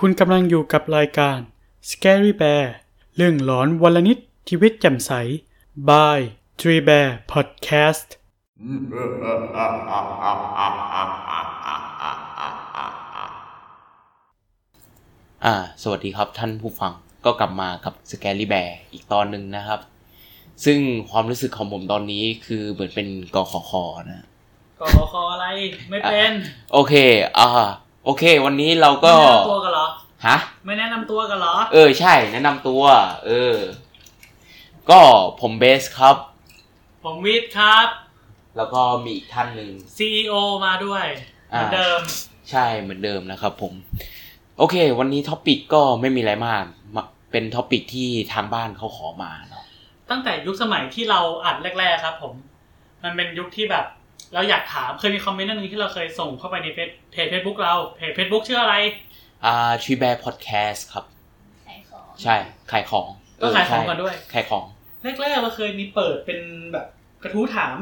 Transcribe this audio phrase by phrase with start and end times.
[0.00, 1.38] คุณกำลังอยู่กับรายการ
[1.90, 2.64] Scary Bear
[3.16, 5.10] เรื่องหลอนวันละนิดชีวิตแจ่มใส
[5.88, 6.18] by
[6.60, 8.08] Tree Bear Podcast
[15.44, 16.92] อ่า สวัสดีครับท่านผู้ฟัง
[17.24, 19.80] ก็กลับมากับ Scary Bear อีกตอนหนึ่งนะครับ
[20.64, 20.78] ซึ่ง
[21.10, 23.72] ความรู้สึกของผมตอนนี้คือเหมือนเป็นกขค
[24.10, 24.24] นะ
[24.80, 25.46] กอคออะไร
[25.90, 26.32] ไม่เป็น
[26.72, 26.94] โอเค
[27.40, 27.48] อ่า
[28.08, 29.86] โอเค วันนี้เราก็ไม่แนะนำตัวกันเหรอ
[30.26, 30.36] ฮะ
[30.66, 32.82] ไม่แนะนำตัวกันเหรอ เออใช่ แนะนำตัว
[33.26, 33.56] เออ
[34.90, 35.00] ก็
[35.40, 36.16] ผมเบสครับ
[37.04, 37.88] ผมวิทย์ครับ
[38.56, 41.04] แล้วก็มีอีกท่านหนึ่ง CEO มาด้วย
[41.50, 42.00] เหอ่ามือนเดิม
[42.50, 43.72] ใช่เหมือนเดิมนะครับผม
[44.58, 46.64] โอเค วันนี้ topic ก็ไม่มีอะไรมาก
[46.94, 47.02] มา
[47.32, 49.64] เป็น topic ที่ทางบ้านเขาขอมาเนาะ
[50.10, 52.34] ตั้งแต่ยุคสมัยที่เราอัดแรก ๆ ครับ ผม
[53.02, 53.86] มันเป็นยุคที่แบบ
[54.34, 58.74] เราอยากถามเคยมีคอมเมนต์อันหนึงที่เราเคยส่งเข้าไปในเพจเพจเฟซบุ๊กเราเพจเฟซบุ๊กชื่ออะไร
[59.44, 61.04] อ่า Three Bear Podcast ครับ
[61.66, 62.36] ขายของใช่
[62.72, 63.08] ขายของ
[63.40, 64.64] ก็ขายของใช่กันด้วยขายของ
[65.20, 66.40] แรกๆเราเคยมีเปิดเป็น
[66.72, 66.86] แบบ
[67.22, 67.76] กระทู้ถาม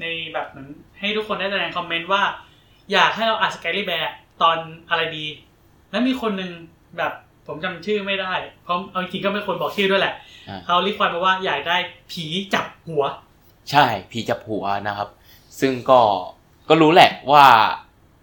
[0.00, 2.22] ในแบบเหมือนให้ทุกคนได้แสดงคอมเมนต์ว่า
[2.92, 4.56] อยากให้เราอัด Scary Bear ตอน
[4.90, 5.26] อะไรดี
[5.90, 6.52] แล้วมีคนหนึ่ง
[6.98, 7.12] แบบ
[7.46, 8.32] ผมจำชื่อไม่ได้
[8.64, 10.14] เพราะเอาจริงๆก็ไม่ควรบอกชื่อด้วยแหละ
[10.48, 11.76] อ่าเขารีควายมาว่าอยากได้
[12.12, 13.04] ผีจับหัว
[13.70, 15.08] ใช่ผีจับหัวนะครับ
[15.60, 16.00] ซึ่งก็
[16.68, 17.46] ก็รู้แหละว่า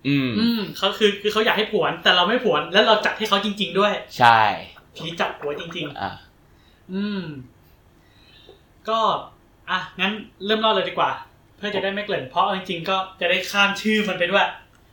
[0.08, 4.40] อืม อืมเขาคือคือเขาอยากให้ผวน แต่เราไม่ผวนแล้วเราจัดให้เขาจริง ๆ ด้วย ใช่
[4.96, 7.22] ผีจับหัวจริงอ่าๆอืม
[8.90, 9.00] ก็
[9.70, 10.12] อะงั้น
[10.46, 11.12] เริ่มเล่าเลยดีกว่า
[11.58, 14.48] เพื่อจะได้ไม่เกริ่นเพราะเอาจริงๆก็จะได้ข้ามชื่อมันไปด้วย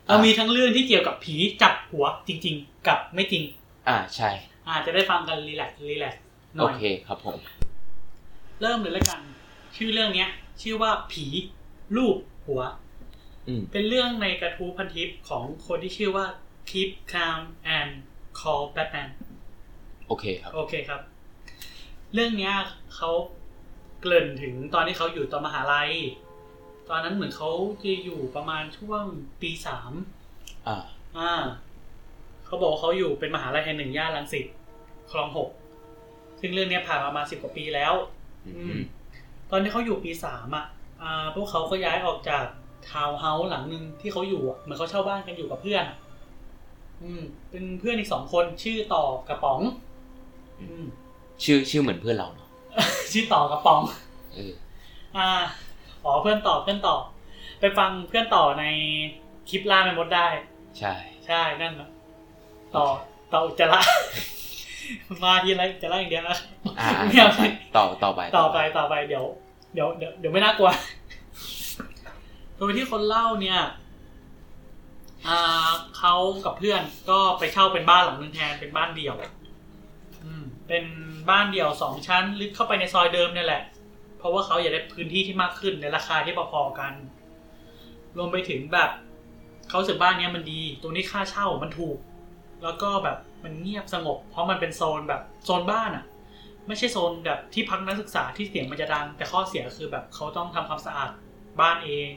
[0.07, 3.43] เรามีทั้งเรื่องที่เกี่ยวกับผีจับหัวจริง ๆ กับไม่จริง
[3.89, 4.31] อ่าใช่
[4.69, 6.23] อาจจะได้ฟังกันรีแลกซ์รีแลกซ์
[6.57, 7.39] หน่โออยเคครับผม
[8.61, 9.21] เริ่มเลยแล้วกัน
[9.77, 10.31] ชื่อเรื่องเนี้ย
[10.63, 11.27] ชื่อว่าผี
[11.97, 12.63] รูปหัว
[13.49, 16.27] อืมเป็นเรื่องในกระทู้พันทิปของคนที่ชื่อว่า
[16.71, 17.41] Keep Calm
[17.79, 17.93] and
[18.39, 19.09] Call Batman
[20.07, 21.01] โอเคครับ โอเคครับ
[22.15, 22.55] เรื่องเนี้ย
[22.97, 23.11] เขา
[24.01, 25.91] เกริ่นถึงตอนที่เขาอยู่ตอนมหาลัย
[26.89, 27.51] ตอนนั้นเหมือนเขา
[27.83, 29.05] จะอยู่ประมาณช่วง
[29.43, 29.93] ปีสาม
[30.69, 30.77] อ่า
[31.19, 31.33] อ่า
[32.47, 34.47] เขาบอกว่าเขาอยู่เป็นมหาลัยแห่งหนึ่งย่านรังสิต
[35.11, 35.49] คลองหก
[36.41, 37.95] ซึ่งเรื่องเนี้ยผ่านมาประมาณสิบกว่าปีแล้ว
[38.47, 38.81] อือืมม
[39.51, 40.76] ตอนที่เขาอยู่ปีสามอะอ่า
[41.35, 42.45] พวกเขาก็ย้ายออกจาก
[42.91, 45.97] ทาวน์เฮาส์หลังหนึ่งที่เขาอยู่อะเหมือนเขาเช่าบ้านกันอยู่กับเพื่อนอะ
[47.03, 49.61] อืม เป็นเพื่อนอีกสองคนชื่อต่อกระป๋อง
[50.61, 50.85] อืม
[51.43, 52.49] ชื่อชื่อเหมือนเพื่อนเราเนาะ
[53.13, 53.81] ชื่อต่อกระป๋อง
[54.35, 54.53] เออ
[55.17, 55.31] อ่า
[56.05, 56.97] อ๋อเพื่อนต่อเพื่อนต่อ
[57.61, 58.65] ไปฟังเพื่อนต่อใน
[59.49, 60.27] คลิปล่าไม่มดได้
[60.79, 60.95] ใช่
[61.27, 61.89] ใช่นั่นนะ
[62.75, 62.85] ต่อ
[63.33, 63.81] ต่ออุจจาระ
[65.23, 66.39] มาทีไรอุจจาระอย่างเดียวนะ
[66.81, 67.31] อ่าไม่เอา
[67.77, 69.25] ต่อต่อไปต่อไปต่อไปเดี๋ยว
[69.77, 70.71] เดี๋ยวเดี๋ยวเดี๋ยวไม่น่ากลัว
[72.57, 73.61] โดยที่คนเล่าเนี่ย
[75.29, 76.15] อ่าเขา
[76.45, 79.17] กับเพื่อนก็ไปเช่าเป็นบ้านหลังนึงแทนเป็นบ้านเดี่ยว
[80.69, 80.85] เป็น
[81.31, 83.63] บ้านเดี่ยวสองชั้น ลึกเข้าไปในซอยเดิมเนี่ยแหละ
[84.19, 86.93] เพราะว่าเขาอยากได้พื้นที่ที่มากขึ้นในราคาที่พอๆกัน
[88.17, 88.91] รวมไปถึงแบบ
[89.69, 91.99] เขาสึกบ้านเนี้ยมันดีตรงนี้ค่าเช่ามันถูก
[92.63, 96.05] แล้วก็แบบมันเงียบสงบ เพราะมันเป็นโซนแบบโซนบ้านอะ
[96.67, 101.11] ไม่ใช่โซนแบบที่พักนักศึกษาที่เสียงมันจะดัง แต่ข้อเสียคือแบบเขาต้องทำความสะอาด
[101.61, 102.09] บ้านเอง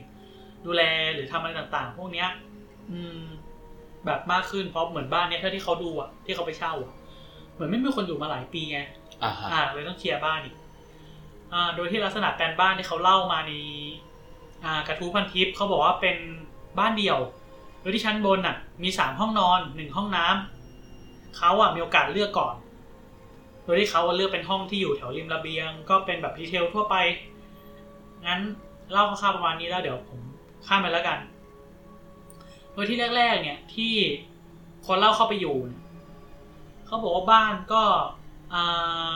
[0.65, 0.81] ดูแล
[1.13, 2.29] หรือทำอะไรต่างๆ พวกเนี้ย
[2.91, 3.23] อืม
[4.05, 6.93] แบบมากขึ้นเพราะเหมือนบ้านเนี้ยเท่าที่เขาดูอะที่เขาไปเช่าอะ
[7.53, 8.79] เหมือนไม่มีคนอยู่มาหลายปีไง
[9.23, 10.55] อ่าฮะอ่าเลยต้องเคลียร์บ้านอีก
[11.53, 13.51] อ่า โดยที่ลักษณะแปลนบ้านที่เขาเล่ามาใน
[14.63, 16.17] อ่ากระทู้พันทิปเขาบอกว่าเป็น
[16.79, 17.19] บ้านเดี่ยว
[17.81, 26.95] โดยที่ชั้นบนน่ะ มีสามห้องนอนหนึ่งห้องน้ำเขาอะมีโอกาสเลือกก่อนโดยที่เขาอะเลือกเป็นห้องที่อยู่แถวริมระเบียง ก็เป็นแบบดีเทลทั่วไป
[28.25, 28.41] งั้น
[28.91, 30.19] เล่าคร่าวๆประมาณนี้แล้วเดี๋ยวผม
[30.67, 31.19] ข้ามไปแล้วกัน
[32.73, 33.93] โดยที่แรก ๆ เนี่ยที่
[34.85, 35.81] คนเล่าเข้าไปอยู่เนี่ย
[36.85, 37.83] เขาบอกว่าบ้านก็
[38.53, 38.61] อ่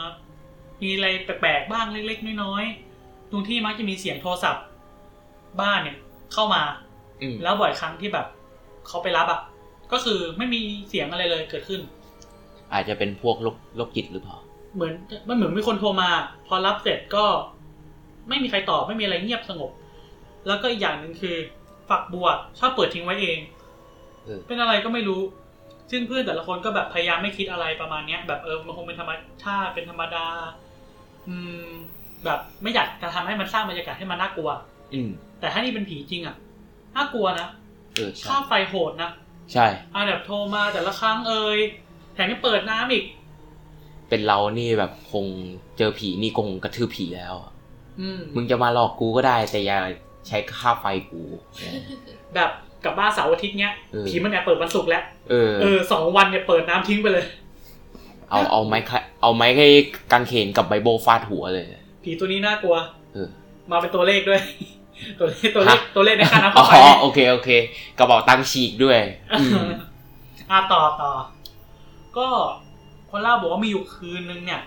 [0.82, 4.64] มีอะไรแปลกๆบ้างเล็ก ๆ น้อยๆ ตรงที่มักจะมีเสียงโทรศัพท์
[5.60, 5.96] บ้านเนี่ย
[6.32, 6.62] เข้ามา
[7.22, 8.26] อืมแล้วบ่อยครั้งที่แบบ
[8.88, 9.40] เขาไปรับอะ
[9.92, 11.80] ก็คือไม่มีเสียงอะไรเลยเกิดขึ้น
[12.72, 14.36] อาจจะเป็นพวกโรคโรคจิตหรือเปล่า
[14.74, 14.92] เหมือน
[15.28, 16.10] มันเหมือนมีคนโทรมา
[16.46, 17.24] พอรับเสร็จก็
[18.28, 19.70] ไม่มีใครตอบไม่มีอะไรเงียบสงบ
[20.46, 21.36] แล้วก็อีกอย่างหนึ่งคือ
[21.88, 22.28] ฝักบัว
[22.58, 23.38] ชอบเปิดทิ้งไว้เอง
[24.24, 25.20] เออเป็นอะไรก็ไม่รู้
[25.90, 29.12] ซึ่งเพื่อนแต่ละคนก็แบบพยายามไม่คิดอะไรประมาณเนี้ย แบบเออมันคงเป็นธรรม
[29.44, 30.26] ชาติเป็นธรรมดา
[31.28, 31.68] อืม
[32.24, 34.50] แบบไม่อยากจะทำให้มันสร้างบรรยากาศให้มันน่ากลัว
[34.94, 35.10] อืม
[35.40, 36.36] แต่ถ้านี่เป็นผีจริงอะ
[36.96, 37.48] น่ากลัวนะ
[37.94, 39.10] เออใช่ค่าไฟโหดนะ
[39.52, 41.58] ใช่อ่าแบบโทรมาแต่ละครั้งเอ่ย
[42.14, 43.04] แถมยังเปิดน้ำอีก
[44.14, 45.26] เป็นเรานี่แบบคง
[45.78, 47.52] เจอผีนี่คงกระทืบผีแล้วอะ
[48.00, 49.78] อืมมึงจะมาหลอกกูก็ได้ แต่อย่า
[50.28, 51.22] ใช้ค่าไฟกู
[52.34, 52.50] แบบ
[52.84, 57.24] กลับบ้านเสาร์อาทิตย์เนี้ยเออผีมันแอบเปิดวันศุกร์แล้วเออเออสองวันเนี่ยเปิดน้ำทิ้งไปเลย
[58.30, 59.66] เอาเอาไม้ค่ะเอาไม้ให้
[60.12, 61.66] กางเขนกับไบโบฟาดหัวเลย
[62.04, 62.76] ผีตัวนี้น่ากลัว
[63.14, 63.28] เออ
[63.70, 64.40] มาเป็นตัวเลขด้วย
[65.18, 67.50] ตัวเลขตัวเลขฮะตัวเลขในค่าน้ำอ๋ค่าไฟอโอเคโอเค
[67.98, 68.98] กระเป๋าตังค์ฉีกด้วย
[69.40, 69.68] อืม
[70.50, 71.12] อะต่อต่อ
[72.18, 72.28] ก็
[73.16, 74.62] คนเล่าบอกว่ามีอยู่คืนนึงเนี่ย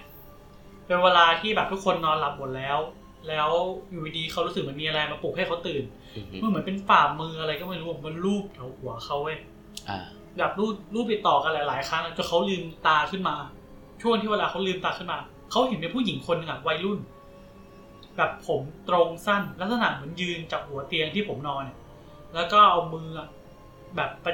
[0.86, 2.78] เป็นเวลาที่แบบทุกคนนอนหลับหมดแล้ว
[3.30, 3.50] แล้ว
[3.92, 5.84] อยู่ดีๆเขารู้สึกเหมือนมีอะไรมาปลุกให้เขาตื่น
[6.42, 9.38] มันเหมือนเป็นฝ่ามืออะไรก็ไม่รู้มันรูปแถวหัวเขาเว้ย
[9.90, 10.00] อ่า
[10.38, 13.36] แบบรูปรูปติดต่อกันหลาย ๆ ครั้งจนเขาลืมตาขึ้นมา
[14.02, 15.18] ช่วงที่เวลาเขาลืมตาขึ้นมา
[15.52, 17.00] เขาเห็นเป็นผู้หญิงคนหนึ่งอะวัยรุ่น
[18.18, 21.78] แบบผมตรงสั้นลักษณะเหมือนยืนจับหัวเตียงที่ผมนอนเนี่ย
[22.36, 23.28] แล้วก็เอามืออะ
[23.96, 24.34] แบบประ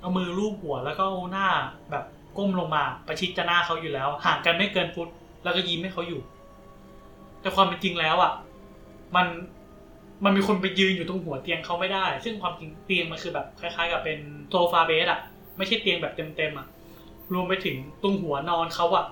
[0.00, 1.48] เอามือลูบหัวแล้วก็เอาหน้า
[1.90, 2.04] แบบ
[2.38, 5.08] ก้มลงมา ประชิดจะหน้าเขาอยู่แล้ว ห่างกันไม่เกินฟุต
[5.44, 6.20] แล้วก็ยิ้มให้เขาอยู่
[7.40, 8.32] แต่ความเป็นจริงแล้วอะ
[9.16, 9.26] มัน
[10.24, 14.18] มันมีคนไปยืนอยู่ตรงหัวเตียงเขาไม่ได้ ซึ่งความจริงเตียงมันคือแบบคล้าย ๆ กับเป็น
[14.50, 15.20] โซฟาเบสอะ
[15.56, 16.66] ไม่ใช่เตียงแบบเต็มๆอะ
[17.32, 19.04] รวมไปถึงตรงหัวนอนเขาอะ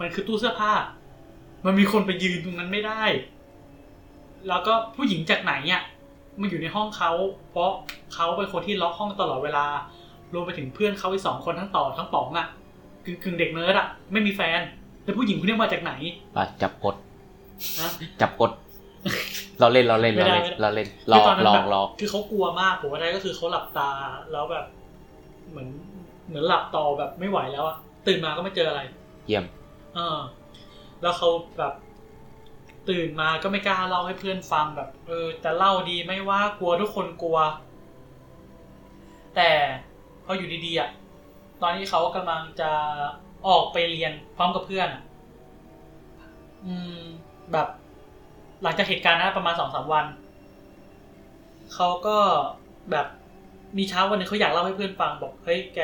[0.00, 0.72] มันคือตู้เสื้อผ้า
[1.64, 3.02] มันมีคนไปยืนตรงนั้นไม่ได้
[4.48, 5.82] แล้วก็ผู้หญิงจากไหนอะ
[6.40, 7.12] มาอยู่ในห้องเขา
[7.50, 7.70] เพราะ
[8.14, 9.66] เขาเป็นคนที่ล็อกห้องตลอดเวลา
[10.34, 12.46] รวมไปถึงเพื่อนเขาอีกสองคนทั้งต่อทั้งป๋องอะ
[13.04, 14.60] กึ่งกึ่งๆเด็กเนิร์ดอะ ไม่มีแฟน
[15.04, 15.92] แต่ผู้หญิงคนนี้มาจากไหน
[16.36, 16.94] ปะจับกด
[17.80, 17.90] นะ
[18.20, 18.50] จับกด
[19.60, 23.90] เราเล่นเราเล่นไม่เราได้เล่นไม่ได้เราเล่นลคืออกตอนนั้นลอแบกบลอกคือเขากลัวมากผมว่าได้ก็คือเขาหลับตา
[24.32, 24.66] แล้วแบบ
[25.50, 25.68] เหมือน
[26.28, 27.76] เหมือนหลับต่อแบบไม่ไหวแล้วอะ
[28.06, 28.80] ตื่นมาก็ไม่เจออะไร
[29.26, 29.44] เยี่ยม
[29.94, 30.18] เออ
[31.02, 31.74] แล้วเขาแบบ
[32.88, 37.38] ตื่นมาก็ไม่กล้าเล่าให้เพื่อนฟังแบบ เออจะเล่าดีไม่ว่ากลัวทุกคนกลัว
[39.36, 39.50] แต่
[40.24, 40.90] พออยู่ดีๆอะ
[41.62, 42.70] ตอนที่เขากำลังจะ
[43.48, 45.02] ออกไปเรียนพร้อมกับเพื่อนอะ
[46.66, 47.00] อืม
[47.52, 47.68] แบบ
[48.62, 50.06] หลังจากเหตุการณ์นั้นประมาณสองสามวัน
[51.74, 52.16] เขาก็
[52.90, 53.06] แบบ
[53.78, 55.80] มีเช้าวันหนึงเขาอยากเล่าให้เพื่อนฟังบอกเฮ้ยแก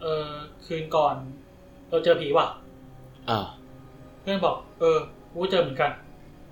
[0.00, 0.28] เออ
[0.66, 1.14] คืนก่อน
[1.88, 2.46] เราเจอผีว่ะ
[3.30, 3.38] อ่า
[4.20, 4.98] เพื่อนบอก เออ
[5.30, 5.90] กูก็เจอเหมือนกัน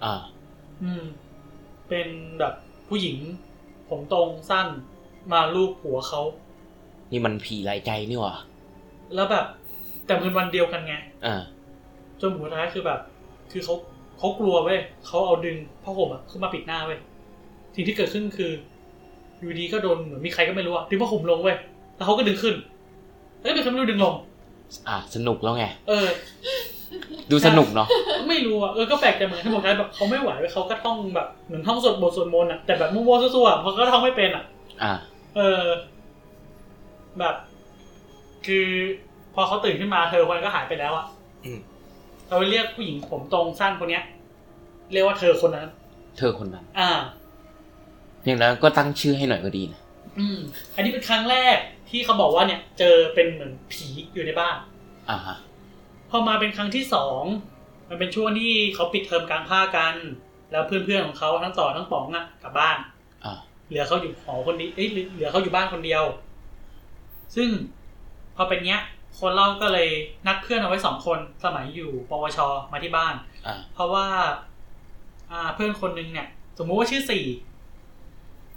[0.05, 0.14] อ่า
[0.82, 1.05] อืม
[1.88, 2.08] เป็น
[2.38, 2.55] แบบ
[2.88, 3.17] ผู้หญิง
[3.88, 4.67] ผมตรงสั้น
[5.32, 6.20] มาลูบหัวเขา
[7.11, 8.34] นี่มันผีลายใจนี่หว่า
[9.14, 9.44] แล้วแบบ
[10.06, 10.94] แต่เป็นวันเดียวกันไง
[11.26, 11.40] อ่า
[12.20, 13.00] จนหัวท้ายคือแบบ
[13.52, 13.75] คือเขา
[14.19, 16.99] เขากลัวเว้ยเขาเอาดึงผ้าห่มอะขึ้นมาปิดหน้าเว้ย
[17.75, 18.50] สิ่งที่เกิดขึ้นคือ
[19.40, 21.56] อยู่ดีก็โดนเหมือนมีใครก็ไม่รู้อะดึงผ้าห่มลงเว้ย
[21.96, 22.55] แล้วเขาก็ดึงขึ้น
[23.43, 24.14] เอ้ยเป็นใครไม่รู้ดึงลง
[24.88, 26.06] อ่าสนุกแล้วไง เออ
[27.31, 27.88] ดูสนุกเนาะ
[28.28, 34.44] ไม่รู้อะเออก็แปลกใจเหมือนกันที่บอกท้ายแบบเขาไม่ไหวเว้ยเขาก็ท่องแบบเหมือนท่องสวดบทสวดมนต์อะแต่แบบมั่วๆซั่วๆอะเพราะเขาท่องไม่เป็นอะ
[34.82, 34.93] อ่า
[35.37, 35.65] เออ
[37.19, 37.35] แบบ
[38.47, 38.67] คือ
[39.35, 41.06] พอเขาตื่นขึ้นมาเธอคนนั้นก็หายไปแล้วอะ
[41.44, 41.59] อืม
[42.29, 44.05] เราเรียกผู้หญิงผมตรงสั้นคนเนี้ย
[44.93, 45.69] เรียกว่าเธอคนนั้น
[46.19, 46.91] เธอคนนั้น อ่า
[48.25, 49.81] อย่างนั้นก็ตั้งชื่อให้หน่อยก็ดีนะ
[50.19, 50.38] อืม
[50.75, 51.56] อันนี้เป็นครั้งแรก
[51.91, 54.56] ที่เขาบอกว่าเนี่ย เจอเป็นเหมือนผีอยู่ในบ้าน
[55.11, 55.37] อ่าฮะ
[56.11, 57.23] พอมาเป็นครั้งที่สอง
[57.88, 59.94] มันเป็นช่วงที่เขาปิดเทอมกลางภาคกัน
[60.53, 63.00] แล้วเพื่อนๆของเขาทั้งต่อทั้งป๋องอะกลับบ้านอ่า
[63.70, 66.05] เหลือเขาอยู่หอคนนี้เอ้ยเหลือเขาอยู่บ้านคนเดียว
[67.37, 67.49] ซึ่ง
[68.37, 68.81] พอเป็นเนี้ย
[69.19, 69.88] คนเล่าก็เลย
[70.26, 72.38] นัดเพื่อนเอาไว้สองคนสมัยอยู่ปวช
[72.72, 73.14] มาที่บ้าน
[73.46, 74.06] อ่าเพราะว่า
[75.31, 76.28] อ่าเพื่อนคนนึงเนี่ย
[76.58, 77.25] สมมุติว่าชื่อสี่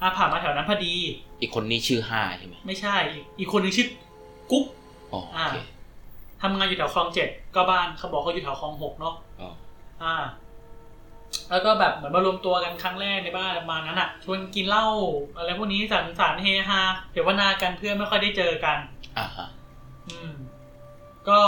[0.01, 0.94] อ่าผ่านมาแถวนั้นพอดี
[1.42, 3.88] อีกคนนี้ชื่อห้าใช่ไหมไม่ใช่ อีกอีกคนนึงชื่อ
[4.51, 4.65] กุ๊ก
[5.13, 5.57] อ๋อโอเค
[6.42, 9.50] ทำงานอยู่แถวคลองเจ็ดก็บ้านเขาบอกเขาอยู่แถวคลองหกเนาะอ๋อ
[10.03, 10.15] อ่า
[11.50, 14.88] แล้วก็แบบเหมือนมารวมตัวกันครั้งแรกในบ้านประมาณนั้นอะ ชวนกินเหล้า
[15.38, 18.78] อะไรพวกนี้สังสรรค์เฮฮาเดี๋ยววนากันเพื่อนไม่ค่อยได้เจอกัน
[19.18, 19.48] อ่าฮะ
[20.08, 20.34] อืม
[21.30, 21.42] ก็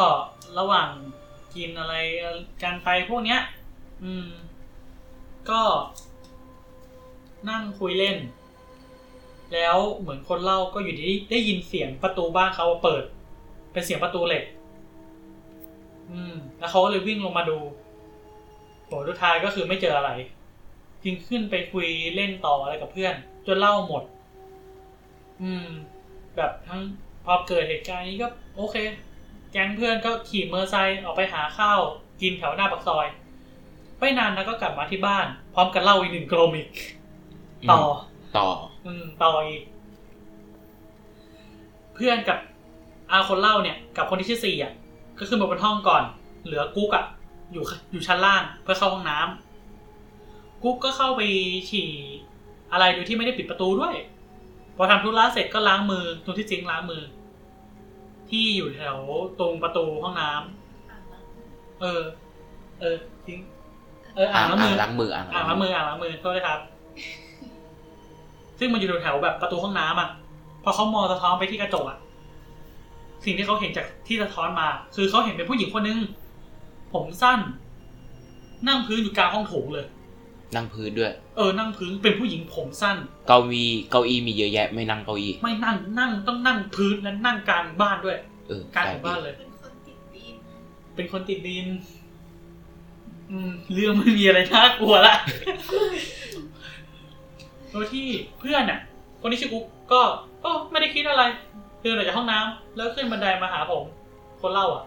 [0.58, 0.90] ระหว่าง
[1.56, 1.96] กินอะไร
[2.64, 3.42] กันไปพวกเนี้ย
[4.04, 4.28] อืม
[5.50, 5.62] ก็
[7.50, 8.18] นั่งคุยเล่น
[9.54, 13.04] แล้วเหมือนคนเล่าก็อยู่ดีได้ยินเสียงประตูบ้านเขาเปิด
[13.72, 14.44] เป็นเสียงประตูเหล็ก
[16.12, 17.58] อืม แล้วเขาก็เลยวิ่งลงมาดู
[18.90, 20.12] ผลสุดท้ายก็คือไม่เจออะไร
[21.04, 23.14] จึงขึ้นไปคุยเล่นต่ออะไรกับเพื่อน
[23.48, 24.04] จนเล่าหมด
[25.42, 25.68] อืม
[26.36, 26.82] แบบทั้ง
[27.26, 28.76] พอเกิดเหตุการณ์นี้ก็ โอเค
[29.52, 31.80] แก๊งเพื่อนก็ขี่มอเตอร์ไซค์ออกไปหาข้าว
[32.22, 33.08] กินแถวหน้าปากซอย
[34.00, 36.70] ไม่นานนะก็กลับมาที่บ้าน พร้อมกันเล่าอีกหนึ่งกลมอีก
[37.72, 37.82] ต่อ
[38.38, 38.48] ต่อ
[38.86, 39.64] อืม ต่ออีก
[41.96, 42.38] เพื่อนกับ
[43.12, 44.74] อาคนเล่าเนี่ย กับคนที่ชื่อสี่อะ
[45.18, 46.04] ก็ขึ้นมาบนห้องก่อน
[46.46, 47.06] เหลือกุ๊กอะ
[47.54, 51.22] อยู่อยู่ชั้นล่างเพื่อเข้าห้องน้ำกุ๊กก็เข้าไป
[51.70, 51.90] ฉี่
[52.72, 53.96] อะไรโดยที่ไม่ได้ปิดประตูด้วย
[54.78, 57.04] พอทำธุระเสร็จก็ล้างมือตรงที่ซิงค์ล้างมือ
[58.30, 58.98] ที่อยู่แถว
[59.40, 62.02] ตรงประตูห้องน้ำเออ
[62.80, 63.46] เออซิงค์
[64.16, 66.60] เอออ่างล้างมือล้างมืออ่างอ่างล้างมืออ่างล้างมือโทษนะครับ
[68.60, 70.10] ซึ่งมันอยู่แถวๆแบบประตูห้องน้ำอะ
[70.64, 71.98] พอเขามองสะท้อนไปที่กระจกอะ
[73.26, 76.00] สิ่งที่เขาเห็นจากที่สะท้อนมา คือเขาเห็นเป็นผู้หญิงคนนึง
[76.94, 77.40] ผมสั้น
[78.68, 79.86] นั่งพื้นอยู่กลางห้องโถงเลย
[80.56, 90.36] นั่งพื้นด้วย เออ นั่งพื้นเป็นผู้หญิงผมสั้น เก้าอี้เก้าอี้มีเยอะแยะ ไม่นั่งเก้าอี้ ไม่นั่งนั่งต้องนั่งพื้นและนั่งกลางบ้านด้วยเออกลางของบ้านเลย เป็นคนติดดิน
[90.96, 91.68] เป็นคนติดดิน
[93.32, 95.16] อืม เรื่องไม่มีอะไรน่ากลัวละ
[97.72, 98.08] โดยที่
[98.40, 98.80] เพื่อนน่ะ
[99.22, 100.02] คนที่ชื่อกุ๊กก็
[100.44, 101.24] ก็ไม่ได้คิดอะไร
[101.82, 103.84] เดินออกจากห้องน้ำแล้วขึ้นบันไดมาหาผม
[104.42, 104.84] คนเล่าอะ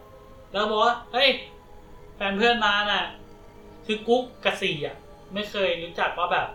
[0.52, 1.28] แล้วบอกว่าเฮ้ย
[2.18, 3.04] แฟนเพื่อนมาน่ะ
[3.86, 4.96] คือกุ๊กกับสี่อะ
[5.34, 6.46] ไม่เคยรู้จักว่าแบบ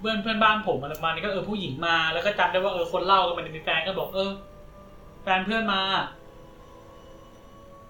[0.00, 4.30] เพื่อนเพื่อนบ้านผมอะไรประมาณนี้ก็เออผู้หญิงมาแล้วก็จำได้ว่าเออคนเล่าก็มันมีแฟนก็บอกเออ
[5.22, 5.80] แฟนเพื่อนมา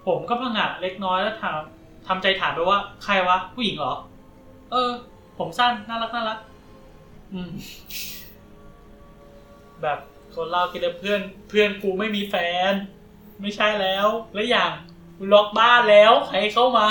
[0.06, 1.58] ผมก็พังงะเล็กน้อยแล้วถาม
[2.06, 3.94] ทำใจถามไปว่า ใครวะ ผู้หญิงเหรอ
[4.70, 4.90] เออ
[5.38, 6.38] ผมสั้นน่ารักน่ารัก
[7.32, 7.50] อืม
[9.82, 9.98] แบบ
[10.34, 12.36] คนเล่าคิดว่าเพื่อน เพื่อนกูไม่มีแฟ
[12.70, 12.72] น
[13.40, 14.72] ไม่ใช่แล้ว และอย่าง
[15.32, 16.86] ล็อกบ้านแล้วใครเข้ามา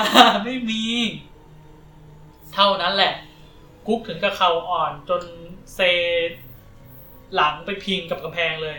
[0.45, 0.83] ไม่มี
[2.53, 3.13] เท่านั้นแหละ
[3.87, 5.21] กุ๊กถึงกับเข่าอ่อนจน
[5.75, 5.79] เซ
[7.35, 8.77] หลังไปพิงกับกำแพงเลย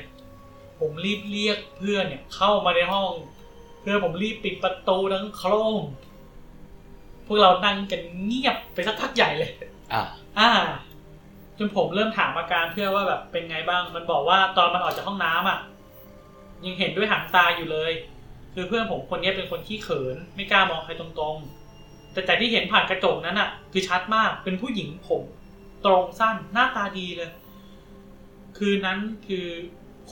[0.79, 3.13] ผมรีบเรียกเพื่อนเนี่ย เข้ามาในห้อง
[3.81, 5.83] เพื่อนผมรีบปิดประตูทั้งโครม
[7.27, 9.53] พวกเรานั่งกันเงียบไปสักพักใหญ่เลย
[9.93, 10.03] อ่า
[10.39, 10.51] อ่า
[11.59, 15.59] จนผมเริ่มถามอาการเพื่อนว่าแบบเป็นไงบ้าง มันบอกว่าตอนมันออกจากห้องน้ำอะ
[16.65, 17.93] ยังเห็นด้วยหางตาอยู่เลย
[18.55, 25.23] คือเพื่อนผมคนนี้เป็นคนขี้เขิน ไม่กล้ามองใครตรงๆ แต่แต่ที่เห็นผ่านกระจกนั้นอะคือชัดมากเป็นผู้หญิงผม
[25.85, 27.31] ตรงสั้นหน้าตาดีเลย
[28.59, 29.47] คืนนั้นคือ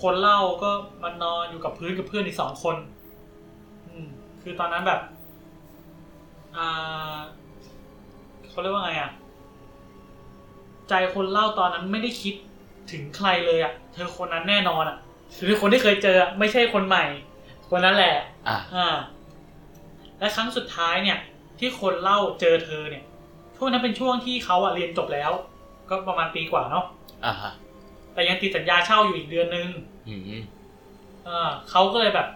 [0.01, 0.71] คนเล่าก็
[1.03, 2.77] มานอนอยู่กับพื้นกับเพื่อนอีกสองคน
[3.87, 4.07] อืม
[4.43, 5.01] คือตอนนั้นแบบ
[6.57, 7.19] อ่า
[8.49, 9.11] เขาเรียกว่าไงอะ
[10.89, 12.35] ใจคนเล่าตอนนั้นไม่ได้คิด
[12.91, 14.97] ถึงใครเลยอะเธอคนนั้นแน่นอนอะ
[15.37, 17.05] คือคนที่เคยเจอไม่ใช่คนใหม่
[17.71, 18.15] คนนั้นแหละ
[18.49, 18.97] อ่าอ่า
[20.19, 21.19] และครั้งสุดท้ายเนี่ย
[21.59, 23.05] ที่คนเล่าเจอเธอเนี่ย
[23.57, 25.33] ช่วงนั้นเป็นช่วงที่เขาอะเรียนจบแล้ว
[25.89, 26.85] ก็ประมาณปีกว่าเนาะ
[27.27, 27.53] อ่าฮะ
[28.15, 29.69] แต่ยังติดสัญญาเช่าอยู่อีกเดือนนึง
[30.09, 30.21] อืม
[31.25, 32.29] เออเขาก็เลยแบบ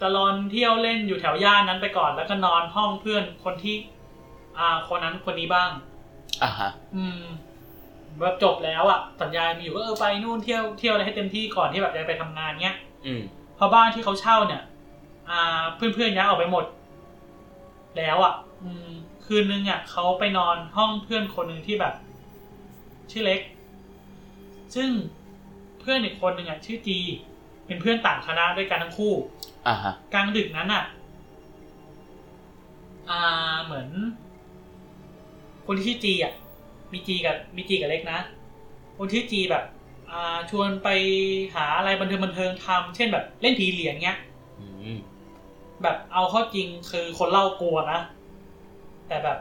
[0.00, 3.76] ตะลอนเที่ยวเล่นอยู่แถวย่านนั้นไปก่อน แล้วก็นอนห้องเพื่อนคนที่
[4.58, 5.70] อ่า คนนั้นคนนี้บ้าง
[6.42, 7.22] อ่าฮะอืม
[8.18, 12.76] แบบจบแล้วอะสัญญามีอยู่ก็เออไปนู่นเที่ยวเที่ยวอะไรให้เต็มที่ก่อนที่แบบจะไปทำงานเนี้ย
[13.06, 13.22] อืม
[13.56, 14.77] เพราะบ้านที่เขาเช่าเนี่ยอ่า
[15.76, 16.64] เพื่อนๆย้ายออกไปหมด
[17.96, 18.90] แล้วอะ่ะ อืม
[19.24, 21.94] คืนนึงอะ่ะเขาไปนอนห้องเพื่อนคนหนึ่งที่แบบ
[23.10, 23.40] ชื่อเล็ก
[24.74, 24.88] ซึ่ง
[25.80, 26.98] เพื่อนอีกคนหนึ่งอะ่ะชื่อจี
[27.66, 29.14] เป็นเพื่อนต่างคณะด้วยกันทั้งคู่
[29.66, 30.84] อ่าฮะกลางดึกนั้นอะ
[33.10, 33.88] อ่าเหมือน
[35.66, 36.32] คนที่ชื่อจีอะ
[36.92, 38.18] มีจีกับมีจีกับเล็กนะ
[38.98, 39.64] คนที่จีแบบ
[40.10, 40.88] อ่าชวนไป
[41.54, 44.27] หาอะไรบันเทิงบันเทิงทำเช่นแบบ เล่นผีเหรียญเงี้ยอืม
[45.82, 48.00] แบบเอาเข้าจริงคือคนเล่ากลัวนะ
[49.08, 49.38] แต่แบบ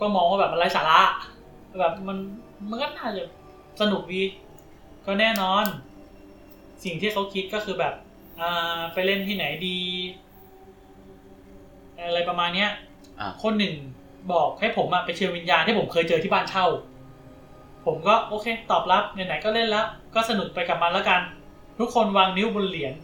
[0.00, 1.00] ก็มองว่าแบบมันไร้สาระ
[1.80, 2.16] แบบมัน
[2.68, 3.24] มันก็น่าจะ
[3.80, 4.22] สนุกดี
[5.06, 5.64] ก็แน่นอน
[6.84, 7.94] สิ่งที่เขาคิดก็คือแบบ
[8.40, 9.78] อ่าไปเล่นที่ไหนดี
[12.06, 12.70] อะไรประมาณเนี้ย
[13.18, 13.74] อ่าคนหนึ่ง
[14.32, 16.66] บอกให้ผมอะไปเชิญวิญญาณที่ผมเคยเจอที่บ้านเช่า
[17.86, 21.20] ผมก็โอเค ตอบรับไหนๆก็เล่นแล้ว ก็สนุกไปกับมันแล้วกัน
[21.78, 22.94] ทุกคนวางนิ้วบนเหรียญ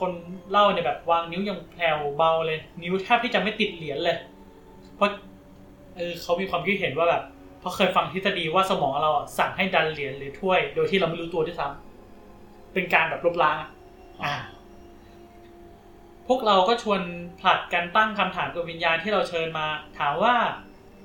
[0.00, 0.12] คน
[0.50, 4.18] เล่าเนี่ยแบบวางนิ้วยังแผ่วเบาเลย นิ้วแทบที่จะไม่ติดเหรียญเลย
[4.96, 5.10] เพราะ
[5.96, 7.22] เออเขามีความคิดเห็นว่าแบบ
[7.60, 13.70] เพราะเคยฟังทฤษฎีว่าสมองเราอะสั่งให้ดันเหรียญหรือถ้วย โดยที่เราไม่รู้ตัวด้วยซ้ำเป็นการแบบลบล้างอะ
[14.24, 14.34] อ่า
[16.28, 17.00] พวกเราก็ชวน
[17.40, 19.66] ผลัดกันตั้งคำถามกับวิญญาณที่เราเชิญมา
[19.98, 20.34] ถามว่า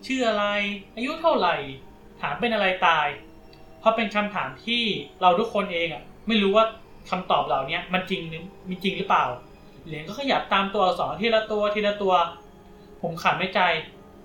[0.08, 0.46] ชื่ออะไร
[0.96, 1.56] อายุเท่าไหร่
[2.22, 3.08] ถามเป็นอะไรตาย
[3.80, 4.84] เพราะเป็นคำถามที่
[5.22, 6.66] เราทุกคนเองอะ ไม่รู้ว่า
[7.10, 9.26] คำตอบเหล่านี้มันจริงหรือมีจริงหรือเปล่า
[9.86, 12.14] เหรียญก็ขยับตามตัวอักษรทีละตัวทีละตัว
[13.02, 13.62] ผมขำไม่ใจ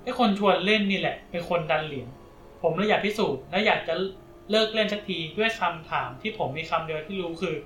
[0.02, 2.08] ไอ้คนชวนเล่นนี่แหละ เป็นคนดันเหรียญ
[2.62, 3.94] ผมเลยอยากพิสูจน์และอยากจะ
[4.50, 7.56] เลิกเล่นสักทีด้วยคำถามที่ผมมีคำเดียวที่รู้คือ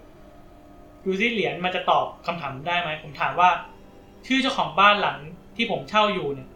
[1.05, 3.51] ดูสิเหรียญมันจะตอบคำถามได้ไหมผมถามว่า
[4.27, 5.19] ชื่อเจ้าของบ้านหลัง
[5.57, 6.49] ที่ผมเช่าอยู่เนี่ย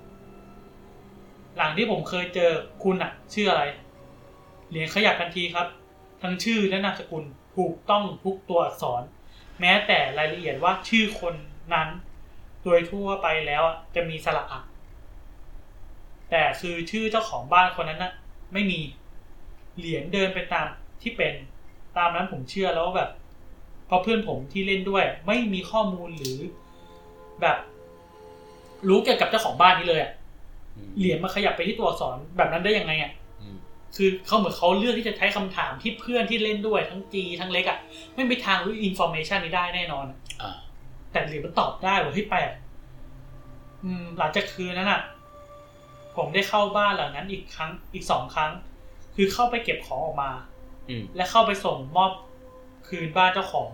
[1.57, 2.50] หลังที่ผมเคยเจอ
[2.83, 3.62] คุณอะชื่ออะไร
[4.71, 5.66] เหรียญขยับทันทีครับ
[6.23, 7.25] ทั้งชื่อและนามสกุล
[7.56, 9.02] ถูกต้องทุกตัวอักษร
[9.61, 11.35] แม้แต่รายละเอียดว่าชื่อคน
[11.75, 11.88] นั้น
[12.62, 14.62] โดยทั่วไปแล้วอะจะมีสระอะ
[16.30, 18.12] แต่คือชื่อเจ้าของบ้านคนนั้นนะ
[18.52, 18.80] ไม่มี
[19.78, 20.66] เหรียญเดินไปตาม
[21.02, 21.35] ที่เป็น
[21.97, 23.11] ตามนั้นผมเชื่อแล้วว่าแบบ
[23.87, 26.38] เพราะเพื่อนผมที่เล่นด้วย ไม่มีข้อมูลหรือ
[27.40, 27.59] แบบ
[28.88, 30.12] รู้เกี่ยวกับเจ้าของบ้านนี้เลยอะ
[30.76, 33.22] อืมเหรียญมาขยับไปที่ตัวอักษรแบบนั้นได้ยังไงอะอืม
[33.96, 37.78] คือเขาเหมือนเขาเลือกที่จะใช้คำถามที่เพื่อนที่เล่นด้วยทั้งจีทั้งเล็กอะ
[38.14, 40.06] ไม่มีทางรู้ information นี้ได้แน่นอน
[40.42, 40.50] อ่า
[41.12, 42.50] แต่หรือมันตอบได้ว่าเฮ้ยแปลก
[43.84, 45.02] อืมหลังจากคืนนั้นอะ
[46.16, 48.50] ผมได้เข้าบ้านหลังนั้นอีกครั้งอีกสองครั้ง
[49.14, 50.30] คือเข้าไปเก็บของออกมา
[50.88, 52.12] อืมและเข้าไปส่งมอบ
[52.88, 53.68] คืนบ้านเจ้าของ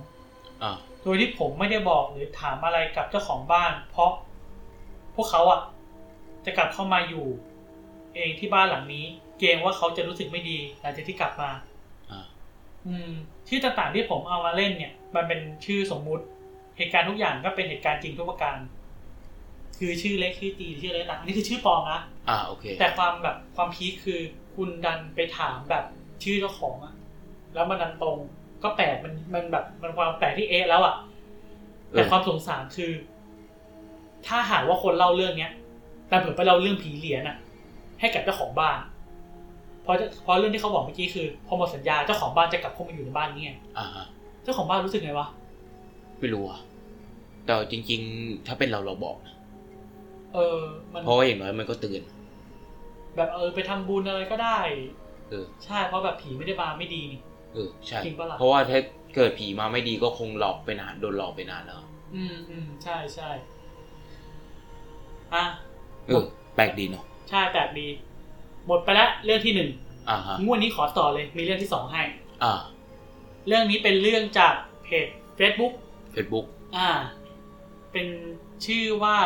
[0.62, 4.10] อ่าโดยที่ผมไม่ได้บอกหรือถามอะไรกับเจ้าของบ้าน เพราะ
[5.14, 5.60] พวกเขาอะ
[6.44, 7.26] จะกลับเข้ามาอยู่
[8.14, 9.06] เองที่บ้านหลังนี้
[9.38, 11.50] เกรงว่าเขาจะรู้สึกไม่ดีหลังจากที่กลับมา
[12.11, 12.26] อ่า
[12.87, 13.11] อืม
[13.49, 16.25] ชื่อต่างๆที่ผมเอามาเล่นเนี่ย มันเป็นชื่อสมมุติ
[16.76, 18.57] เหตุการณ์ทุกอย่างก็เป็นเหตุการณ์จริงทุกประการ
[19.78, 24.21] คือชื่อเล็กชื่อจีชื่อเล็กหลังอันนี้คือชื่อปลอมนะอ่าโอเค แต่ความแบบความพีคคือ
[24.57, 25.85] คุณดันไปถามแบบ
[26.25, 26.95] ชื่อเจ้าของอะ
[27.54, 28.18] แล้วมันดันตรง
[28.62, 30.97] ก็แปลกมันมันแบบมันความแปลกที่เอะแล้วอะ
[31.90, 32.92] แต่เออความสงสารคือ
[34.26, 35.52] ถ้าหากว่าคนเล่าเรื่องเนี้ย
[36.09, 37.37] แต่เผื่อไปเล่าเรื่องผีเหรียญอะ
[38.00, 38.88] ให้กับเจ้าของบ้านเพ
[39.88, 44.07] ราะเพราะเรื่องที่เขาบอกเมื่อกี้คือพอหมดสัญญาเจ้าของบ้านจะกลับเข้ามาอยู่ในบ้านนี้ไงอ่าฮะ
[44.42, 45.28] เจ้าของบ้านรู้สึกไงวะ
[46.21, 46.61] ไม่รู้อะ
[47.47, 49.35] แต่จริง ๆ ถ้าเป็นเราเราบอกนะ
[50.35, 50.59] เออ
[50.92, 52.02] มันเพราะว่าอย่างน้อยมันก็เตือน
[53.16, 54.59] แบบเออไปทำบุญอะไรก็ได้
[55.30, 57.21] เออใช่เพราะแบบผีไม่ได้มาไม่ดีนี่
[57.54, 58.80] เออใช่จริงปะล่ะเพราะว่าถ้า
[59.14, 61.80] เกิดผีมาไม่ดีก็คงหลอกไปนานโดนหลอกไปนานแล้ว
[62.14, 63.30] อืมอืมใช่ใช่
[65.35, 65.45] อะ
[66.07, 66.25] เออ
[66.57, 67.87] แปลกดีเนาะใช่แปลกดี
[68.68, 69.70] หมดไปแล้วเรื่องที่หนึ่ง
[70.10, 72.02] อ่าฮะงวดนี้ขอต่อเลยมีเรื่องที่สองให้
[72.44, 72.54] อ่า
[73.46, 75.06] เรื่องนี้เป็นเรื่องจากเพจ
[75.38, 75.72] Facebook
[76.14, 76.46] Facebook
[76.76, 76.88] อ่า
[77.92, 78.06] เป็น
[78.66, 79.16] ชื่อว่า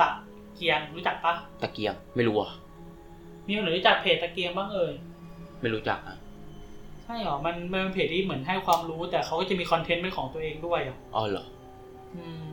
[0.00, 0.08] ตะ
[0.54, 2.50] เกียงรู้จักปะตะเกียง ไม่รู้อะ
[3.46, 4.92] มีคนไหนรู้จักเพจตะเกียงบ้างเอ่ย
[5.60, 6.16] ไม่รู้จักอะ
[7.02, 11.46] ใช่เหรอมันมันเป็นเพจที่เหมือนให้ความรู้ แต่เขาก็จะมีคอนเทนต์เป็นของตัวเองด้วยอะอ๋อเหรอ
[12.16, 12.44] อืม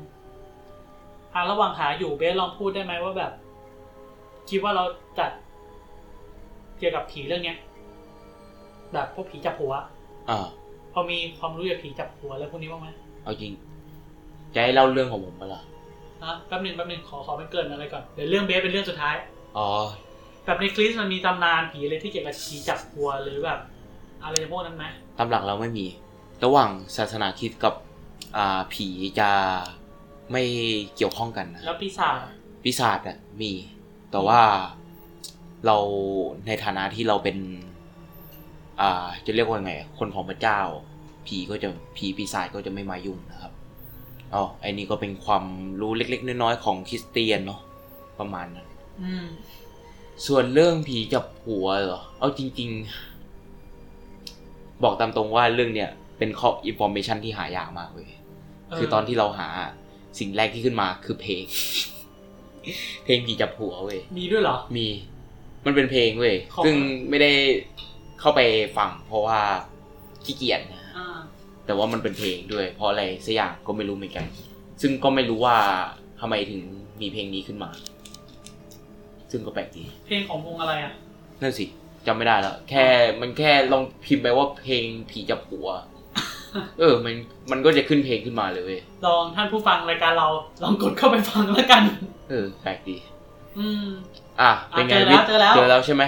[1.33, 3.31] อ่าระหว่างหาอยู่เบสลองพูดได้ไหมว่าแบบ
[4.49, 4.83] คิดว่าเรา
[5.19, 5.31] จัด
[6.77, 7.57] เกี่ยวกับผีเรื่องเนี้ย
[8.93, 9.73] แบบพวกผีจับหัว
[10.29, 10.39] อ่า
[10.93, 12.87] พอมีความรู้เกี่ยวกับผีจับหัวอะไรพวกนี้บ้างไหม
[13.23, 13.53] เอาจริง
[14.53, 15.61] จะให้เล่าเรื่องของผมปะล่ะ
[16.23, 19.15] ฮะแป๊บหนึงแป๊บหนึงขอขอเป็นเกรินอะไรก่อนเดี๋ยวเรื่องเบสเป็นเรื่องสุดท้าย
[19.57, 19.69] อ๋อ
[20.45, 23.59] แบบในคลิปมันมีตำนานผีอะไรที่เกี่ยวกับผีจับหัวหรือแบบ
[24.23, 24.85] อะไรพวกนั้นไหม
[25.17, 25.85] ตามหลักเราไม่มี
[26.43, 27.73] ระหว่างศาสนาคริดกับ
[28.37, 28.87] อ่าผี
[29.19, 29.29] จะ
[30.31, 30.43] ไม่
[30.95, 33.51] เกี่ยวข้องกันนะแล้วปีศาจอะปีศาจอะมี
[34.11, 34.41] แต่ว่า
[35.65, 35.77] เรา
[36.47, 37.37] ในฐานะที่เราเป็น
[38.81, 40.59] อ่า จะเรียกว่าไง คนของพระเจ้า
[41.27, 43.51] ผีก็จะผีปีศาจก็จะไม่มายุ่งนะครับ
[44.33, 45.43] อ๋อไอ้นี่ก็เป็นความ
[45.81, 47.61] รู้เล็ก ๆ น้อยๆของคริสเตียนเนาะ
[48.19, 48.67] ประมาณนั้น
[49.01, 49.27] อืม
[50.27, 52.69] ส่วนเรื่องผีจับหัวเหรอ เอาจริง
[53.95, 58.09] ๆ บอกตามตรงว่าเรื่องเนี้ยเป็นข้อ information ที่หายากมากเว้ย
[58.77, 59.49] คือตอนที่เราหา
[60.19, 61.43] สิ่งแรกที่ขึ้นมาคือเพลง
[63.03, 64.87] เพลงผีจับหัวเว้ยมีด้วยเหรอ มี
[65.65, 66.75] มันเป็นเพลงเว้ยของซึ่ง
[67.09, 67.31] ไม่ได้
[68.19, 68.41] เข้าไป
[68.77, 69.39] ฟัง เพราะว่า
[70.25, 71.17] ขี้เกียจนะอ่า
[71.65, 74.25] แต่ว่ามันเป็นเพลงด้วย เพราะอะไรสักอย่างก็ไม่รู้เหมือนกัน
[74.81, 75.57] ซึ่งก็ไม่รู้ว่า
[76.19, 76.61] ทำไมถึง
[77.01, 77.69] มีเพลงนี้ขึ้นมา
[79.31, 80.93] ซึ่งก็แปลกดีเพลงของวงอะไรอะ
[81.41, 81.65] นั่นสิ
[82.07, 82.85] จำไม่ได้แล้วแค่
[83.21, 85.67] มันแค่ลองพิมพ์ไปว่าเพลงผีจับหัว
[86.79, 87.15] เออ มัน
[87.51, 90.27] มันก็จะขึ้นเพลงขึ้นมาเลยเว้ยลองท่านผู้ฟังรายการเรา
[90.63, 91.83] ลองกดเข้าไปฟังแล้วกัน
[92.29, 92.95] เออแปลกดี
[93.57, 93.87] อืม
[94.41, 96.03] อะเป็นไงอะเจอแล้ววิทย์เจอแล้วเจอแล้วใช่ไหม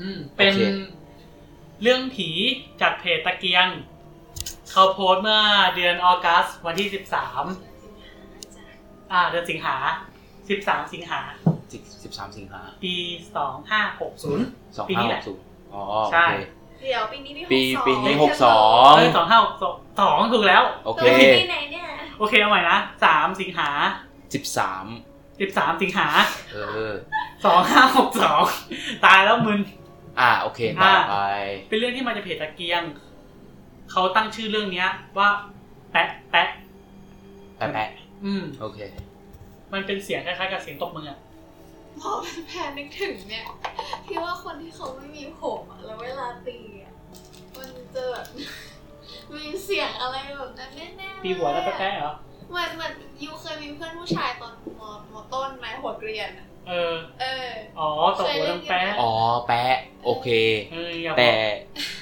[0.00, 0.62] อืมเป็นโอเค
[1.82, 2.28] เรื่องผี
[2.80, 3.68] จากเพจตะเกียง
[4.70, 5.42] เขาโพสต์เมื่อ
[5.76, 7.44] เดือนออกัสวันที่สิบสาม
[9.12, 9.76] อ่าเดือนสิงหา
[10.48, 11.20] สิบสามสิงหา
[11.72, 12.94] สิบสิบสามสิงหาปี
[13.36, 16.36] สองห้าหกศูนย์สองปีนี้ห้าแหหละกศูนย์อ๋อใช่โอ
[16.78, 19.54] เคเดี๋ยวปีนี้ที่ปี62ปีนี้ใช่ไหมหกสองเอ้ยสองห้าหก
[20.00, 21.86] สองถูกแล้ว โอเคตัวที่ไหนเนี่ย
[22.18, 23.70] โอเคเอาใหม่นะสามสิงหา
[24.34, 24.84] สิบสาม
[25.40, 26.08] สิบสามสิงหา
[26.52, 26.56] เอ
[26.90, 26.92] อ
[27.44, 28.42] สองห้าหกสอง
[29.04, 29.60] ตายแล้วมึน
[30.20, 31.16] อะโอเคต่อไป
[31.68, 32.82] เป็นเรื่องที่มาจากเพจตะเกียง
[33.90, 35.28] เขาตั้งชื่อเรื่องเนี้ย ว่า
[35.92, 36.48] แปะแปะ
[37.56, 37.88] แปะแปะ
[38.24, 38.78] อืมโอเค
[39.72, 41.18] มันเป็นเสียงคล้ายๆกับเสียงตบมืออะ
[42.00, 43.46] พอเป็นแพนนึกถึงเนี่ย
[44.06, 46.92] พี่ว่าคนที่เขาไม่มีผมอะแล้วเวลาตีอะ
[47.56, 48.26] มันจะแบบ
[49.34, 52.14] มีเสียงอะไรแบบนั้นแน่ๆปีหัวแล้วแปะแปะเหรอ
[52.50, 54.82] เหมือนเหมือนยูเคยมีเพื่อนผู้ชายตอนม
[55.12, 59.12] มต้นไหมหัวเกรียนอะเออ เออ อ๋อตบหัวดังแปะอ๋อ
[59.46, 60.28] แปะ โอเค
[60.72, 61.30] เอออย่าแต่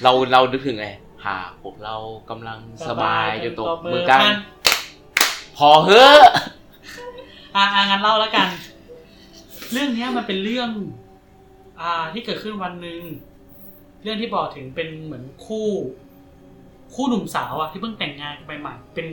[0.03, 0.87] เราเรานึกถึงไง
[1.25, 1.95] หากพวกเรา
[2.29, 4.21] กำลังสบายจนตบมือกัน
[5.57, 6.33] พอเฮ้อะ
[7.55, 8.47] อ่าอ่างั้นเล่าแล้วกัน
[9.71, 10.69] เรื่องเนี้ยมันเป็นเรื่อง
[11.81, 13.01] อ่าที่เกิดขึ้นวันหนึ่ง
[14.03, 15.69] เรื่องที่บอกถึงเป็นเหมือนคู่
[16.93, 19.07] คู่หนุ่มสาวอะที่เพิ่งแต่งงานกันไปใหม่ เป็น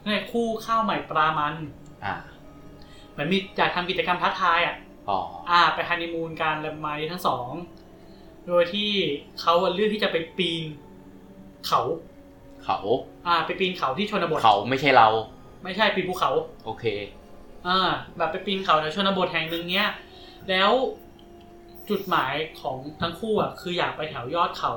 [0.00, 1.54] เนี่ยคู่ข้าวใหม่ปลามัน
[2.04, 2.14] อ่า
[3.10, 4.76] เหมือนมีอยากทำกิจกรรมท้าทายอะ
[5.08, 7.48] อ๋ออ่า ไปฮันนีมูนกันอะไรประมาณนี้ทั้งสอง
[8.46, 8.90] โดยที่
[9.40, 10.64] เขาเลือกที่จะไปปีน
[11.66, 11.80] เขา
[12.64, 12.78] เขา
[13.26, 15.08] อ่า ไปปีนเขาที่ชนบทเขาไม่ใช่เรา
[15.64, 16.30] ไม่ใช่ปีนภูเขา
[16.64, 16.84] โอเค
[17.66, 17.78] อ่า
[18.16, 19.88] แบบไปปีนเขาในชนบทแห่งหนึ่งเนี้ย
[20.50, 20.70] แล้ว
[21.90, 24.72] จุดหมายของทั้งคู่อะคืออยากไปแถวยอดเขา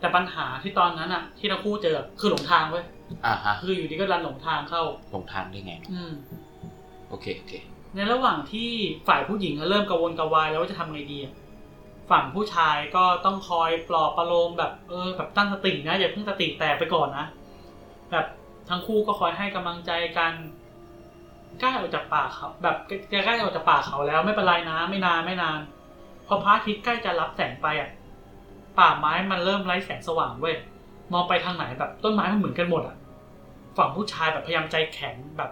[0.00, 2.84] แต่ปัญหาที่ตอนนั้นอะ ที่ทั้งคู่เจอคือหลงทางเว้ย
[3.26, 4.82] อ่าฮะคืออยู่ดีก็ดันหลงทางเข้า
[5.14, 6.12] ลงทางได้ไง อืม
[7.08, 7.52] โอเคโอเค
[7.94, 8.70] ในระหว่างที่
[9.08, 11.34] ฝ่ายผู้หญิงเริ่มกังวลกระวายแล้วว่าจะทำไงดีอะ
[12.10, 17.26] ฝั่งผู้ชายก็ต้องคอยปลอบประโลมแบบเออแบบตั้งสตินะอย่าเพิ่งสติแตกไปก่อนนะ
[18.12, 18.26] แบบ
[18.68, 20.32] ทั้งคู่ก็คอยให้กำลังใจกัน
[21.60, 22.76] ใกล้ออกจากป่าเขา แบบ
[23.12, 25.58] จะใกล้ออกจากป่าเขาแล้วไม่เป็นไรนะไม่นานไม่นาน
[26.26, 27.90] พอพระอาทิตย์ใกล้จะรับแสงไปอะ
[28.78, 30.56] ป่าไม้มันเริ่มไร้แสงสว่างเว้ย
[31.12, 32.96] มองไปทางไหนแบบต้นไม้มันเหมือนกันหมดอะ
[33.76, 35.50] ฝั่งผู้ชายแบบพยายามใจแข็งแบบ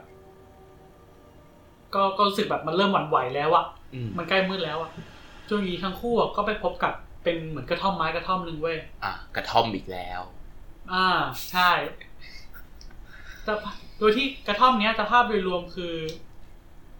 [1.94, 4.90] ก็ก็รู้สึกแบบมันเริ่มหวั่นไหวแล้วอะอืมมันใกล้มืดแล้วอะ
[5.48, 10.20] จนยีทั้งคู่อะก็ไปพบกับเป็นเหมือนกระท่อมไม้กระท่อมหนึ่งเว้ยอะกระท่อมอีกแล้ว
[10.92, 11.06] อ่า
[11.50, 11.70] ใช่
[13.44, 13.52] แต่
[13.98, 15.94] โดยที่กระท่อมเนี้ยสภาพโดยรวมคือ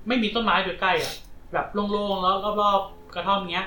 [0.06, 1.14] ไม่มีต้นไม้โดยใกล้อะ
[1.52, 3.66] แบบโล่งๆแล้วรอบๆกระท่อมเนี้ย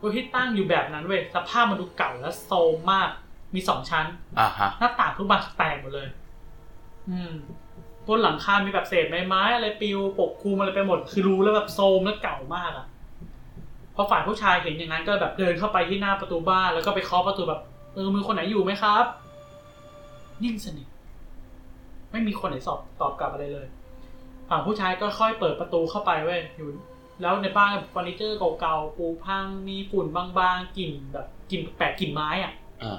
[0.00, 3.08] โดยที่ตั้งอยู่แบบนั้นเว้ยสภาพมันดูเก่าและโซมมาก
[3.54, 4.06] มีสองชั้น
[4.40, 6.08] อ่าฮะหน้าต่างทุกบานแตกหมดเลย
[7.10, 7.34] อืม
[8.06, 12.86] บนหลังคา มีแบบเศษไม้ไม้อะไรปลิวปกคลุมอะไรไปหมด คือรู้แล้วแบบโซมแล้วเก่ามากอะ
[13.94, 17.60] พอฝ่ายผู้ชายเห็นอย่างนั้นก็แบบเดินเข้าไปที่หน้าประตูบ้านแล้วก็ไปเคาะประตูแบบ
[17.94, 19.04] เออมีคนไหนอยู่ไหมครับ
[20.42, 20.86] นิ่งสนิท
[22.10, 23.66] ไม่มีคนไหนสอบตอบกลับอะไรเลย
[24.48, 26.68] ฝั่งผู้ชายก็ค่อยเปิดประตูเข้าไปเว้ยอยู่
[27.20, 32.52] แล้วในบ้านเฟอร์นิเจอร์เก่าๆปูพังมีฝุ่นบางๆกลิ่นแบบกลิ่นแปลกๆกลิ่นไม้อะ
[32.82, 32.98] อ่า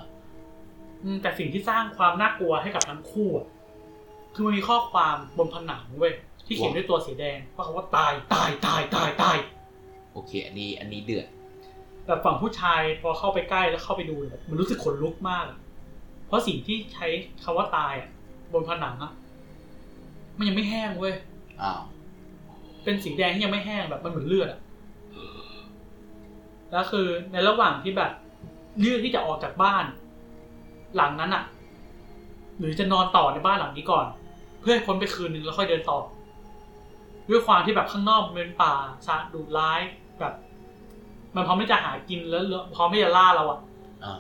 [1.04, 3.48] อืมแต่สิ่งที่สร้างความน่ากลัวให้กับทั้งคู่อะ
[4.34, 6.14] คือมันมีข้อความบนผนังเว้ย
[6.46, 9.38] ที่เขียนด้วยตัวสีแดงว่าคำว่าตายตายตายตายตาย
[10.14, 11.28] โอเค อันนี้อันนี้เดือด
[12.06, 15.60] แบบฝั่งผู้ชายพอเข้าไปใกล้แล้วเข้าไปดูเนี่ยมันรู้สึกขนลุกมากอะ
[16.28, 17.08] เพราะสิ่งที่ใช้
[17.44, 18.10] คำว่าตายอะ
[18.54, 19.12] บนผนังอะ
[20.38, 21.14] มันยังไม่แห้งเว้ย
[21.62, 21.82] อ้าว
[22.84, 24.60] เป็นสีแดงที่ยังไม่แห้งแบบมันเหมือนเลือดอะ
[26.72, 28.12] แล้วคือในระหว่างที่แบบ
[28.80, 29.86] เลือกที่จะออกจากบ้าน
[30.96, 31.44] หลังนั้นอะ
[32.60, 34.06] หรือจะนอนต่อในบ้านหลังนี้ก่อน
[34.62, 36.00] เพื่อให้พ้นไปคืนนึงแล้วค่อยเดินต่อ
[37.30, 38.74] ด้วยความที่แบบข้างนอกมันเป็นป่า
[39.08, 39.80] สะดุร้าย
[40.20, 40.34] แบบ
[41.36, 42.44] มันพร้อมที่จะหากินแล้ว
[42.76, 43.60] พร้อมที่จะล่าเราอะ
[44.04, 44.20] อ่า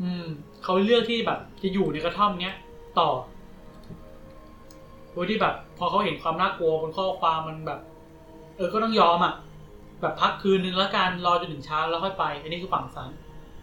[0.00, 0.26] อืม
[0.62, 2.56] เขาเลือกที่แบบ จะอยู่ในกระท่อมเนี้ย
[2.98, 3.08] ต่อ
[5.16, 7.80] โดยที่แบบ พอเขาเห็นความน่ากลัวบนข้อความมันแบบ
[8.56, 9.34] เออก็ต้องยอมอะ
[10.00, 13.10] แบบพักคืนนึงแล้วกันรอจนถึงเช้าแล้วค่อยไป อันนี้คือฝั่งสัน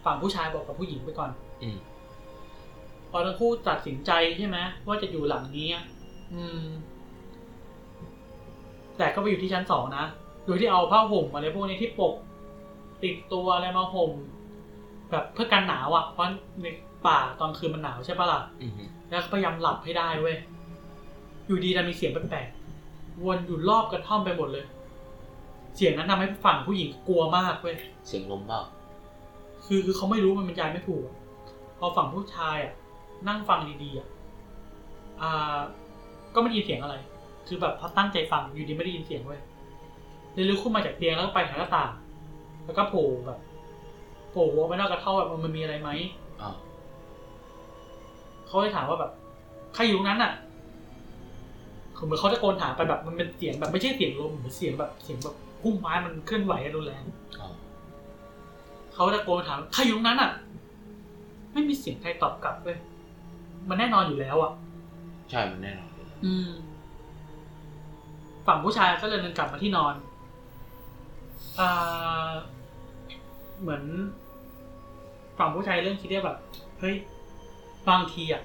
[0.04, 1.30] ฝั่งผู้ชายบอกกับผู้หญิงไปก่อน
[1.62, 1.78] อืม
[3.10, 5.84] พอทั้งคู่ตัดสินใจใช่ไหมว่าจะอยู่หลังนี้อะ
[6.34, 6.64] อืม
[8.98, 10.04] แต่ก็ไปอยู่ที่ชั้นสองนะ
[10.44, 12.14] โดยที่เอาผ้าห่มอะไรพวกนี้ที่ปก
[13.04, 14.10] ติดตัวอะไรมาห่ม
[15.10, 16.26] แบบเพื่อกันหนาวอะเพราะ
[16.62, 16.66] ใน
[17.06, 20.36] ป่าตอนคืนมันหนาวใช่ปะล่ะอืมฮึแล้วก็พยายามหลับให้ได้เว้ย
[21.46, 24.64] อยู่ดีจะมีเสียงแปลกๆวนอยู่รอบกระท่อมไปหมดเลย
[25.76, 27.76] เสียงนั้นทำให้ฝั่งผู้หญิงกลัวมากเว้ย
[28.06, 28.60] เสียงลมเปล่า
[29.64, 31.16] คือคือเขาไม่รู้มันบรรยายไม่ถูกอะ
[31.78, 32.72] พอฝั่งผู้ชายอะ
[33.28, 34.08] นั่งฟังดีๆอะ
[35.20, 35.58] อ่า
[36.34, 36.96] ก็ไม่ได้ยินเสียงอะไร
[37.46, 39.40] คือแบบพอตั้งใจฟังอยู่ดีไม่ได้ยินเสียงเว้ย
[40.32, 41.90] เลยลุกขึ้นมาจากเตียงแล้วก็ไปหาหน้าต่าง
[42.64, 43.38] แล้วก็โผล่แบบ
[44.30, 45.90] โผล่ออกไปนอกกระท่อมแบบมันมีอะไรไหม
[46.40, 46.50] อ่า
[48.46, 49.12] เขาเลยถามว่าแบบ
[49.74, 50.32] ใครอยู่ตรงนั้นอะ
[51.96, 57.04] คือเหมือนเขาตะโกนถามไปแบบมันเป็นเสียงแบบไม่ใช่เสียงลมเหมือนเสียงแบบเสียงแบบพุ่มไม้มันเคลื่อนไหวรุนแรง
[57.40, 57.48] อ่า
[58.94, 60.30] เขาตะโกนถามใครอยู่ตรงนั้นอะ
[61.52, 62.76] ไม่มีเสียงใครตอบกลับเลย
[63.68, 64.52] มันแน่นอนอยู่แล้วอะ
[65.30, 65.90] ใช่มันแน่นอน
[66.24, 66.50] อืม
[68.46, 69.94] ฝั่งผู้ชายก็เลยเดินกลับมาที่นอน
[71.58, 72.30] อ่า
[73.60, 73.82] เหมือน
[75.38, 76.36] ฝั่งผู้ชายเริ่มคิดได้แบบ
[76.80, 76.96] เฮ้ย
[77.88, 78.42] บางทีอะ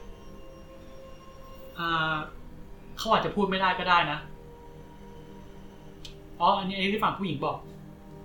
[1.77, 2.17] อ่า
[2.99, 4.19] เขาอาจจะพูดไม่ได้ก็ได้นะ
[6.39, 7.57] อ๋ออันนี้อันนี้ที่ฝั่งผู้หญิงบอก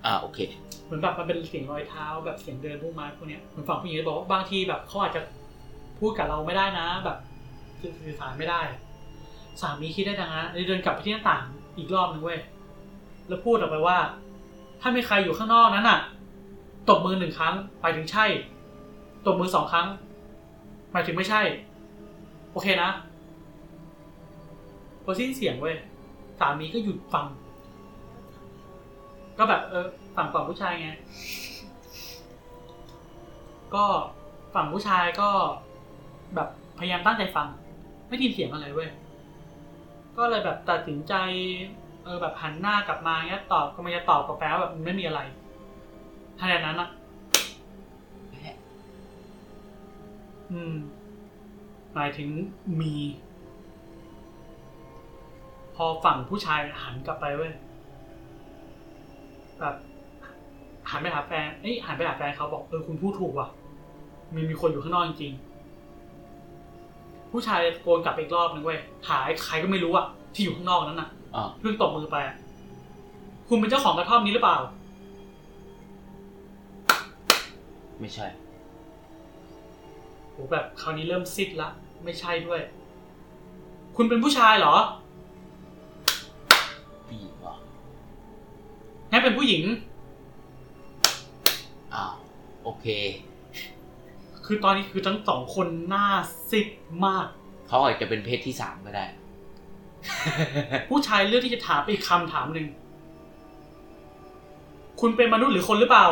[0.05, 0.39] อ่าโอเค
[0.85, 5.21] เหมือนแบบมันเป็นเสียงรอยเท้าแบบเสียงเดินพวกไม้พวกเนี้ยเหมือนฝั่งผู้หญิงจะบอกว่าบางทีแบบเขาอาจจะ
[5.99, 7.19] พูดกับเราไม่ได้นะ แบบ
[8.03, 8.61] สื่อสารไม่ได้
[9.61, 11.43] สามีคิดได้ดังนั้นเลยเดินกลับไปที่หน้าต่าง
[11.79, 12.41] อีกรอบนึงเว้ย
[13.29, 13.99] แล้วพูดออกไปว่า
[14.81, 16.01] ถ้ามีใครอยู่ข้างนอกนั้นอะ
[16.89, 18.27] ตบมือหนึ่งครั้งไปถึงใช่
[19.27, 19.87] ตบมือสองครั้ง
[20.93, 21.43] หมายถึงไม่ใช่
[22.53, 22.91] โอเคนะ
[25.05, 25.77] พอสิ้นเสียงเว้ย
[26.40, 27.27] สามีก็หยุดฟัง
[29.38, 29.87] ก็แบบ เออ
[30.17, 30.90] ฝั่งฝั่งผู้ชายไง
[33.75, 33.85] ก็
[34.55, 35.29] ฝั่งผู้ชายก็
[36.35, 37.49] แบบพยายามตั้งใจฟัง
[38.09, 38.90] ไม่ได้ยินเสียงอะไรเว้ย
[40.17, 41.14] ก็เลยแบบตัดสินใจ
[42.05, 45.21] เออแบบหันหน้ากลับมาเงี้ยตอบก็ไม่จะตอบกับแปลแบบไม่มีอะไร
[46.38, 46.88] ทันใดนั้นอะ
[50.53, 50.75] อืม
[51.95, 52.29] หมายถึง
[52.81, 52.95] มี
[55.77, 57.53] พอฝั่งผู้ชายหันกลับไปเว้ย
[59.61, 59.75] แบบ
[60.91, 63.49] หันไปหาแฟนเอ้ยหันไปหาแฟนเขาบอกเออคุณพูดถูกว่ะ
[64.35, 72.37] มีมีคนอยู่ข้างนอกจริงๆผู้ชายตะโกนกลับไปอีกรอบนึงเว้ยหาไอ้ใครก็ไม่รู้อะที่อยู่ข้างนอกนั้นน่ะอ่าเพิ่งตบมือไปอะ
[73.49, 74.59] คุณเป็นเจ้าของกระท่อมนี้หรือเปล่า
[78.01, 78.27] ไม่ใช่
[80.31, 81.69] โหแบบคราวนี้เริ่มซิดละ
[82.05, 82.61] ไม่ใช่ด้วย
[83.97, 84.75] คุณเป็นผู้ชายเหรอ
[89.25, 89.65] เป็นผู้หญิง
[91.95, 92.15] อ้าว
[92.63, 92.87] โอเค
[94.45, 96.07] คือตอนนี้คือทั้งสองคนหน้า
[96.51, 96.67] ซิด
[97.05, 97.27] มาก
[97.69, 99.07] เขาอาจจะเป็นเพศที่สามก็ได้
[100.89, 102.67] ผู้ชายเลือกที่จะถามไปอีกคำถามหนึ่ง
[105.01, 106.07] คุณเป็นมนุษย์หรือคนหรือเปล่า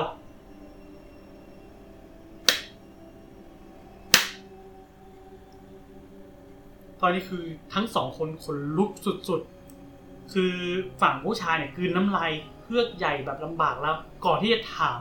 [7.00, 7.44] ตอนนี้คือ
[7.74, 8.90] ทั้งสองคนขนลุก
[9.28, 10.52] สุดๆ คือ
[11.00, 12.32] ฝั่งผู้ชายเนี่ยคือน้ำลาย
[12.74, 15.00] เพือกใหญ่แบบลำบากแล้ว ก่อนที่จะถาม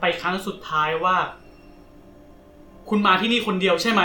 [0.00, 1.16] ไปครั้งสุดท้ายว่า
[2.88, 4.02] คุณมาที่นี่คนเดียวใช่ไหม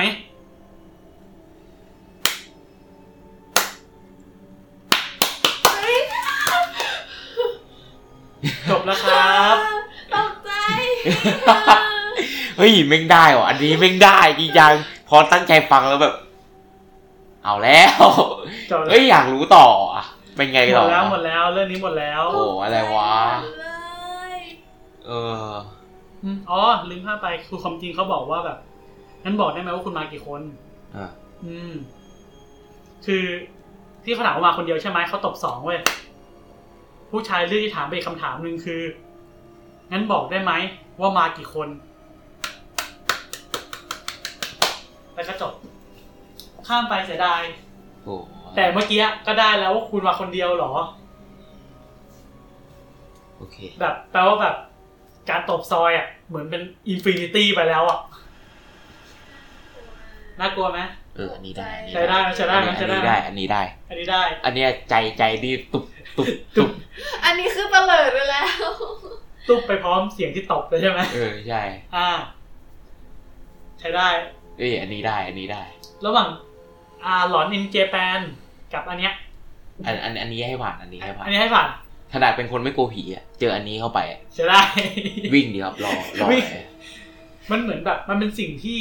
[8.69, 9.55] จบแล้วครับ
[10.13, 10.51] ตกใจ
[12.57, 14.73] เฮ้ยแม่งได้ว่ะอันนี้แม่งได้จริงจัง
[15.09, 16.15] พอตั้งใจฟังแล้วแบบ
[17.43, 18.03] เอาแล้ว
[18.71, 23.13] จบแล้วเฮ้ยอยากรู้ต่ออะ เป็นไงหมต่อดแล้วหมดแล้วเรื่องนี้หมดแล้ว โอ้อะไรวะ
[23.59, 23.65] เล
[24.39, 24.39] ย
[25.05, 25.11] เอ
[25.49, 25.51] อ
[26.23, 28.57] อืมอ๋อลืมพลาดไปคือความจริงเขาบอกว่าแบบ
[29.23, 30.41] งั้นบอกได้ไหมว่าคุณมากี่คน
[30.97, 31.07] อะ
[31.45, 31.73] อืม
[33.05, 33.23] คือ
[34.03, 35.79] ที่เขาถามว่ามาคนเดียวใช่ไหมเขาตบสองเว้ย
[37.11, 38.81] ผู้ชายเลือกที่ถามไปอีกคำถามหนึ่งคือ
[39.91, 40.53] งั้นบอกได้ไหม
[40.99, 41.67] ว่ามากี่คน
[45.13, 45.53] แล้วก็จบ
[46.67, 47.41] ข้ามไปเสียดาย
[48.03, 48.15] โอ้
[48.55, 50.71] แต่เมื่อกี้ก็ได้แล้วว่าคุณมาคนเดียวเหรอ
[53.37, 54.55] โอเค แบบแปลว่าแบบ
[55.29, 57.99] การตบซอยอะ เหมือนเป็นอินฟินิตี้ไปแล้วอะ
[60.39, 60.79] น่ากลัวไหม
[61.15, 65.85] เออ อันนี้ได้อันนี้ใช้ได้ไหมใช้ได้ไหมอันใช้นี้ได้ได้ไหมอันนี้ได้ อันนี้ได้ อันเนี้ยใจใจดีตุบ
[66.17, 66.69] ตุบตุบ
[67.25, 68.71] อันนี้คือเตลิดไปแล้ว
[69.47, 71.61] ตุ๊บไปพร้อมเสียงที่ตบเลยใช่ไหมเออ ใช่
[71.95, 72.09] อ่า
[73.79, 74.07] ใช้ได้
[74.57, 75.63] เอ้ยอันนี้ได้ อันนี้ได้
[76.05, 76.27] ระหว่าง
[77.05, 78.21] อ่าหลอนอินเจแปน
[78.73, 79.13] กับอันเนี้ย
[79.85, 81.69] อันอันอันนี้ให้ผ่านอันนี้ให้ผ่าอันนนี้ให้ผ่าน
[82.13, 84.61] ขนาดเป็นคนไม่กลัวผีอะเจออันนี้เข้าไปอะใช้ได้
[85.33, 86.65] วิ่งดีครับรอรอวิ่งเลย
[87.51, 88.79] มันเหมือนแบบ มันเป็นสิ่งที่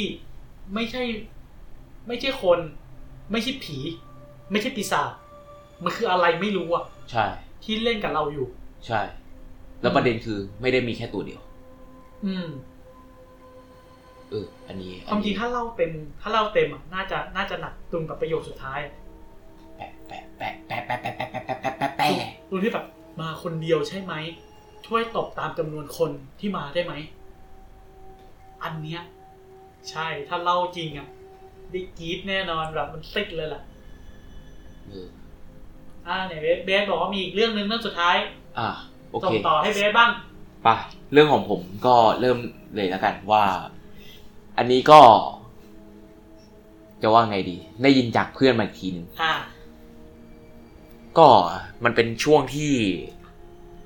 [0.73, 1.03] ไม่ใช่
[2.07, 2.59] ไม่ใช่คน
[3.31, 3.77] ไม่ใช่ผี
[4.51, 5.09] ไม่ใช่ปีศาจ
[5.83, 7.25] มันคืออะไรไม่รู้อะใช่
[7.63, 8.47] ที่เล่นกับเราอยู่
[8.87, 9.01] ใช่
[9.81, 11.41] แล้วประเด็นคือไม่ได้มีแค่ตัวเดียว
[12.25, 12.47] อืม
[14.29, 18.79] เอออันนี้ความจริงถ้าเล่าเต็ม ถ้าเล่าเต็มอะน่าจะน่าจะหนักตรงกับประโยคสุดท้าย
[20.13, 22.85] แปะแปะแปะแปะแปะแปะแปะแปะแปะแปะแปะแปะตรงที่แบบ
[23.19, 24.13] มาคนเดียวใช่ไหม
[24.87, 26.93] ช่วยตบตามจำนวนคนที่มาได้ไหม
[28.63, 29.01] อันเนี้ย
[29.89, 31.07] ใช่ถ้าเล่าจริงอะ
[31.71, 33.61] ได้กรี๊ดแน่นอนแบบมันติดเลยล่ะ
[34.91, 35.07] ออ
[36.07, 38.15] อ่าเนี่ยเบสบอกว่ามีอีกเรื่องหนึงเรื่องสุดท้าย
[38.59, 38.69] อะ
[39.09, 40.11] โอส่เคงต่อให้เบสบ้าง
[40.63, 40.75] ไปะ
[41.13, 42.37] เรื่องของผมก็เริ่ม
[42.75, 43.43] เลยแล้วกันว่า
[44.57, 45.01] อันนี้ก็
[47.01, 49.33] จะว่าไงดี ได้ยินจากเพื่อนมาทีนึงอ่า
[51.17, 51.27] ก็
[51.83, 52.71] มันเป็นช่วงที่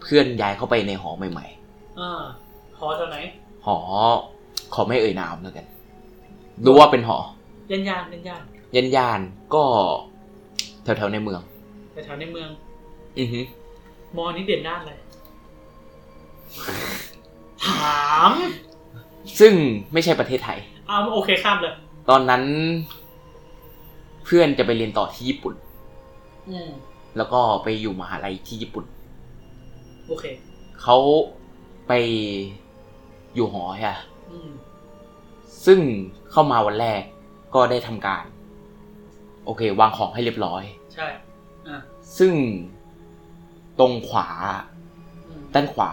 [0.01, 1.45] เพื่อนย้ายเข้าไปในหอใหม่
[1.99, 2.21] อ่า
[2.79, 3.77] หอแถวไหนๆหอ
[4.73, 5.65] ขอไม่เอ่ยนามแล้วกัน
[6.65, 7.17] รู้ว่าเป็นหอ
[7.71, 8.41] ยันยานยันยาน
[8.75, 9.63] ยันยานๆก็
[10.83, 11.41] แถวๆในเมือง
[11.93, 12.49] แต่แถวในเมือง
[13.19, 13.39] อือฮึ
[14.17, 14.93] มอนี้เด่นด้านอะไร
[17.65, 18.31] ถาม
[19.39, 19.53] ซึ่ง
[19.93, 21.73] ไม่ใช่ประเทศไทยเอาโอเคข้ามเลย
[22.09, 22.43] ตอนนั้น
[24.25, 25.53] เพื่อนจะไปเรียนต่อที่ญี่ปุ่น
[26.49, 26.69] อืม
[27.17, 28.85] แล้วก็ไปอยู่มหาลัยที่ญี่ปุ่น
[30.07, 30.25] โอเค
[30.81, 30.97] เขา
[31.87, 31.93] ไป
[33.35, 33.99] อยู่หอใช่ปะ
[34.31, 34.51] อืม
[35.65, 35.79] ซึ่ง
[36.31, 37.01] เข้ามาวันแรก
[37.55, 38.25] ก็ได้ทำการ
[39.45, 41.07] โอเค วางของให้เรียบร้อย ใช่
[41.67, 41.79] อ่า
[42.19, 42.33] ซึ่ง
[43.79, 44.27] ตรงขวา
[45.27, 45.91] อืมด้านขวา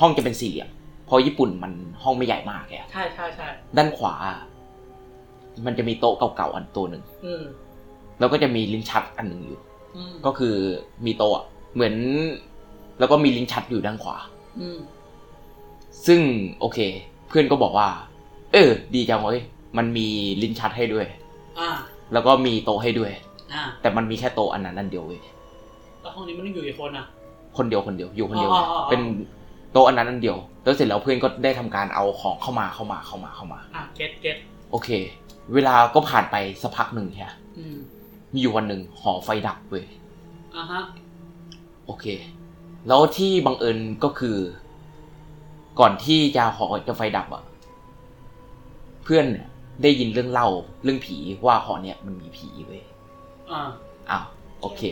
[0.00, 0.68] ห้องจะเป็นสี่เหลี่ยม
[1.06, 1.72] เพราะญี่ปุ่นมัน
[2.02, 4.14] ห้องไม่ใหญ่มากแกใช่ใช่ใช่ด้านขวา
[5.66, 7.44] มันจะมีโต๊ะเก่าๆอันตัวหนึ่งอืม
[8.18, 9.65] แล้วก็จะมีลิ้นชักอันหนึ่งอยู่อืม
[10.26, 10.54] ก็คือ
[11.06, 11.94] มีโต๊ะอะเหมือน
[12.98, 14.16] แล้วก็มีลิ้นชักอยู่ด้านขวา
[14.60, 14.78] อืม
[16.06, 16.20] ซึ่ง
[16.60, 16.78] โอเค
[17.28, 17.88] เพื่อนก็บอกว่า
[18.52, 19.40] เออ ดีจังเว้ย
[19.76, 20.08] มันมี
[20.42, 21.06] ลิ้นชักให้ด้วย
[21.58, 21.70] อ่า
[22.12, 23.12] แล้วก็มีโต๊ะให้ด้วย
[23.52, 25.20] อ่าแต่มันมีแค่โต๊ะอันนั้นอันเดียวเว้ย
[26.00, 27.06] แล้วห้องนี้มันต้องอยู่กี่คนอะ
[27.56, 29.00] คนเดียวคนเดียวอยู่คนเดียวอ๋ออ๋ออ๋อเป็น
[29.72, 34.36] โต๊ะอันนั้นอันเดียว แล้วเสร็จแล้วเพื่อนก็ได้ทำการเอาของเข้ามาเข้ามาเข้ามาเข้ามาอะ get get
[34.70, 34.88] โอโอเค
[35.54, 37.76] เวลาก็ผ่านไปสักพักหนึ่งใช่ปะอืม
[38.36, 39.84] มีอยู่วันหนึ่งหอไฟดับเว้ย
[40.56, 40.82] อ่าฮะ
[41.86, 42.06] โอเค
[42.88, 44.36] แล้วที่บังเอิญก็คือ
[45.80, 47.44] ก่อนที่จะหอจะไฟดับอะ
[49.04, 49.46] เพื่อนเนี่ย
[49.82, 50.48] ได้ยินเรื่องเล่า
[50.84, 52.82] เรื่องผีว่าหอเนี่ยมันมีผีเว้ย
[53.50, 53.60] อ่า
[54.10, 54.24] อ้าว
[54.60, 54.82] โอเค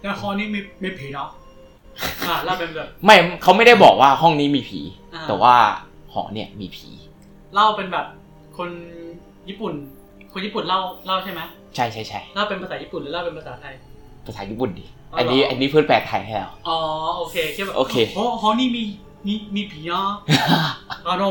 [0.00, 1.28] แล้วคอนี้มีมีผีเนาะ
[2.28, 4.80] อ่าเล่าเป็นแบบ ไม่เขาไม่ได้บอกว่าห้องนี้มีผี
[5.14, 5.54] อ่า แต่ว่า
[6.12, 6.88] หอเนี่ยมีผี
[7.54, 8.06] เล่าเป็นแบบ
[8.58, 8.70] คน
[9.48, 9.72] ญี่ปุ่น
[10.32, 11.40] คนญี่ปุ่นเล่าเล่าใช่ไหม
[11.74, 13.74] ใช่ใช่ใช่เล่าเป็นภาษาญี่ปุ่นหรือเล่าเป็นภาษาไทย
[14.26, 16.78] ภาษาญี่ปุ่นดิอ๋ออัอันนี้เหรออัอันนี้เพื่อนแปลไทยให้แล้วอ๋อ
[17.18, 18.82] โอเคแค่แบบโอเคโอ้ฮอนี่มี
[19.26, 20.10] มีมีผีเนาะ
[21.06, 21.24] อ๋อ no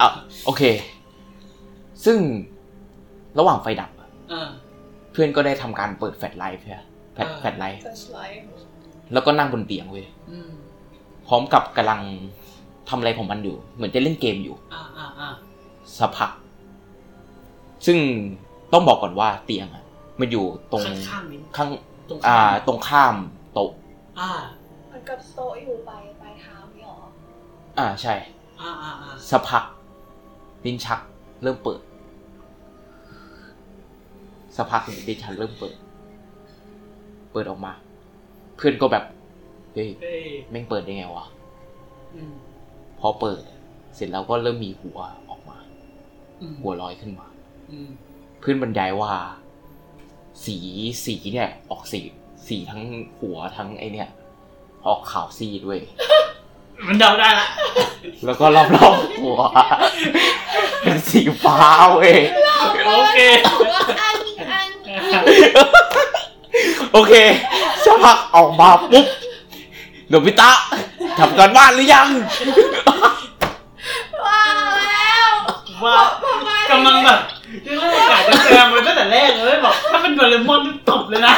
[0.00, 0.08] อะ
[0.44, 0.62] โอเค
[2.04, 2.18] ซึ่ง
[3.38, 4.48] ระหว่างไฟดับอะเออ
[5.12, 6.78] เพื่อนก็ได้ทำการเปิด flashlight เพื่อ
[7.14, 8.38] แฟลชอ่า flashlight torchlight
[9.12, 10.50] แล้วก็นั่งบนเตียงเว้ยอืม
[11.28, 12.00] พร้อมกับกำลัง
[12.88, 15.28] ทำอะไรของมันอยู่ เหมือนจะเล่นเกมอยู่อ่าอ่าอ่า
[15.98, 16.30] สักพัก
[17.86, 17.98] ซึ่ง
[18.72, 19.84] ต้องบอกก่อนว่าเตียงอะ
[20.20, 21.68] มันอยู่ตรงข้างข้างๆนี้ข้าง
[22.08, 23.14] ตรงอ่าข้างตรงข้าม
[23.54, 23.70] โต๊ะ
[24.20, 24.30] อ่า
[24.90, 26.98] มันกับโต๊ะอยู่ปลายปลายเท้านี่หรอ
[27.78, 28.14] อ่าใช่
[28.60, 29.64] อ่าอ่าอ่าสักพัก
[30.64, 31.00] ลิ้นชัก
[31.42, 31.80] เริ่มเปิด
[34.56, 35.76] สักพักลิ้นชักเริ่มเปิด
[37.32, 37.72] เปิดออกมา
[38.56, 39.04] เพื่อนก็แบบ
[39.74, 41.26] เฮ้ยเอ้ยแม่งเปิดได้ไงวะ
[42.14, 42.32] อืม
[43.00, 43.42] พอเปิด
[43.94, 44.98] เสร็จแล้วก็เริ่มมีหัว
[45.30, 45.58] ออกมา
[46.40, 47.26] อืมหัวลอยขึ้นมา
[47.70, 47.90] อืม
[48.40, 49.14] เพื่อนบรรยายว่า
[50.44, 50.56] สี
[51.04, 52.00] สีเนี่ย ออกสี
[52.46, 52.82] สีทั้ง
[53.20, 54.08] หัวทั้งไอเนี่ย
[54.86, 55.80] ออกขาวซีดด้วย
[56.86, 57.48] มันเดาได้ละ
[58.24, 59.40] แล้วก็รอบๆหัว
[60.82, 61.58] เป็นสีฟ้า
[61.92, 62.16] เว้ย
[62.86, 63.18] โอเค
[63.72, 64.68] ว่าอันอีกอัน
[66.92, 67.12] โอเค
[67.84, 69.06] สักพักออกมาปุ๊บ
[70.08, 70.50] โนบิตะ
[71.18, 72.08] ทำการบ้านหรือยัง
[74.24, 74.42] ว่า
[74.88, 75.32] แล้ว
[75.84, 77.20] ว่าทำไม กำลังแบบ
[77.66, 77.99] ยังเล่นอา
[78.30, 81.34] กาศจะแซมมันตั้งแต่แรกเลยบอกถ้าเป็นโดเรมอนนี่ตบเลยนะ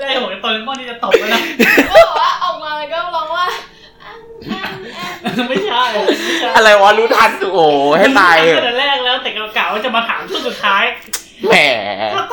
[0.00, 1.40] แรกบอกว่าโดเรมอนนี่จะตบเลยนะ
[1.90, 3.46] ก็บอกว่าออกมาแล้วก็ร้องว่า
[4.04, 4.18] อัน
[4.50, 4.72] อัน
[5.24, 5.82] อันไม่ใช่
[6.24, 7.60] ไม่ใช่อะไรวะรู้ทันโอ้โห
[7.98, 10.84] ให้ตายตั้งแต่แรกแล้ว แต่กะว่าจะมาถามช่วงสุดท้าย
[11.48, 11.54] แหม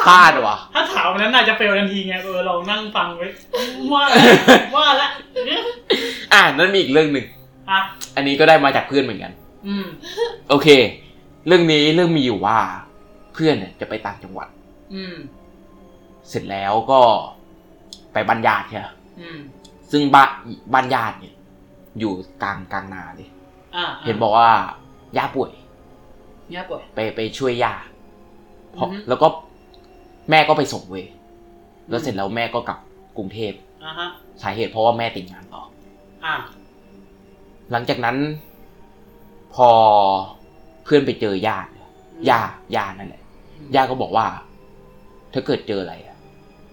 [0.08, 3.28] พลาดว่ะ ถ้าถามวันนั้นน่าจะเฟลทันทีไงเออเรานั่งฟังไว้
[3.94, 4.24] ว่าแล้ว
[4.76, 5.12] ว่าแล้ว
[5.48, 5.62] เนี่ย
[6.34, 7.26] อ่านั้นมีอีกเรื่องหนึ่ง
[7.70, 7.80] อะ
[8.16, 9.32] อันนี้ก็ได้มาจากเพื่อนเหมือนกัน
[9.68, 9.86] อืม
[10.50, 10.68] โอเค
[11.48, 12.60] เรื่องนี้เรื่องมีอยู่ว่า
[13.34, 14.48] เพื่อนเนี่ยจะไปต่างจังหวัด
[14.96, 15.16] อืม
[16.30, 17.02] เสร็จแล้วก็
[18.14, 18.88] ไปบ้านญาติใช่ไหม
[19.22, 19.40] อืม
[19.92, 20.30] ซึ่งบ้าน
[20.74, 21.36] บ้านญาติเนี่ย
[22.00, 23.30] อยู่กลางกลางนาเลย
[23.76, 24.50] อะเห็นบอกว่า
[25.18, 25.52] ย่าป่วย
[26.50, 27.74] เนี่ยป่วย ไปไปช่วยย่า
[28.74, 29.28] เพราะอือฮึแล้วก็
[30.30, 31.06] แม่ก็ไปส่งเวย
[31.90, 32.80] แล้วเสร็จแล้วแม่ก็กลับ
[33.18, 33.54] กรุงเทพ
[33.86, 34.08] อะฮะ
[34.42, 35.64] สาเหตุเพราะว่าแม่ติดงานต่อ
[36.26, 36.36] อะ
[37.72, 38.18] หลังจากนั้น
[39.56, 39.70] พอ
[40.86, 41.70] เพื่อนไปเจอญาติ
[42.30, 42.40] ย่า
[42.76, 43.22] ย่านั่นแหละ
[43.76, 44.26] ย่าก็บอกว่า
[45.34, 46.16] ถ้าเกิดเจออะไรอะ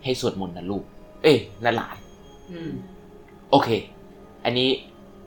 [0.05, 0.85] ให้สวดมนต์นะลูก
[1.23, 1.97] เอ้ยนะหลาน
[2.53, 2.73] อืม
[3.51, 3.69] โอเค
[4.45, 4.69] อันนี้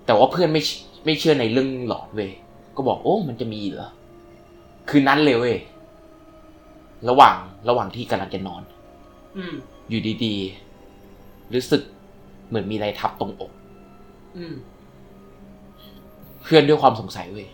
[0.05, 2.31] แต่ว่าเพื่อนไม่เชื่อไม่เชื่อในเรื่องหลอนเว้ย
[2.75, 3.89] ก็บอกโอ้ มันจะมีเหรอ
[4.89, 5.57] คืนนั้นเลยเว้ย
[7.09, 7.35] ระหว่าง
[7.69, 8.61] ระหว่างที่กำลังจะนอน
[9.37, 9.53] อืม
[9.89, 11.81] อยู่ดีๆรู้สึก
[12.47, 13.51] เหมือนมีอะไรทับตรงอก
[14.37, 14.55] อืม
[16.43, 17.47] เพื่อนด้วยความสงสัยเว้ย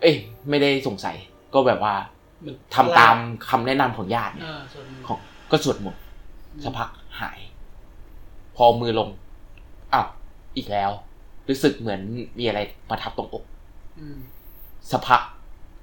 [0.00, 0.14] เอ้ย
[0.48, 1.16] ไม่ได้สงสัย
[1.54, 1.94] ก็แบบว่า
[2.40, 3.16] เหมือนทำตาม
[3.48, 5.18] คำแนะนำของญาติเนี่ยเออส่วนหนึ่งของ
[5.50, 6.02] ก็สวดมนต์
[6.64, 7.38] สักพักหาย
[8.56, 9.08] พอมือลง
[9.92, 10.06] อ้าว
[10.56, 10.90] อีกแล้ว
[11.48, 12.00] รู้สึกเหมือน
[12.38, 12.60] มีอะไร
[12.90, 13.44] มาทับตรงอก
[14.00, 14.18] อืม
[14.90, 15.22] สักพัก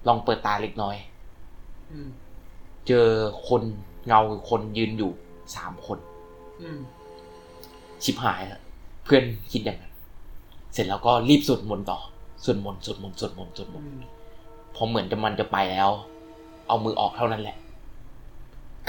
[0.08, 0.96] ลองเปิดตาเล็กน้อย
[1.92, 2.10] อืม
[2.88, 3.08] เจอ
[3.48, 3.62] คน
[4.08, 5.12] เงาคนยืนอยู่
[5.56, 5.98] สามคน
[6.62, 6.80] อืม
[8.04, 8.62] ชิบหายแล้ว
[9.04, 9.94] เพื่อนคิดอย่างนั้น
[10.74, 12.00] เสร็จแล้วก็รีบสวดมนต์ต่อ
[12.44, 14.04] สวดมนต์สวดมนต์สวดมนต์สวดมอืนต์ม
[14.76, 15.90] พอเหมือนจะมันจะไปแล้ว
[16.68, 17.58] เอามือออกเท่านั้นแหละ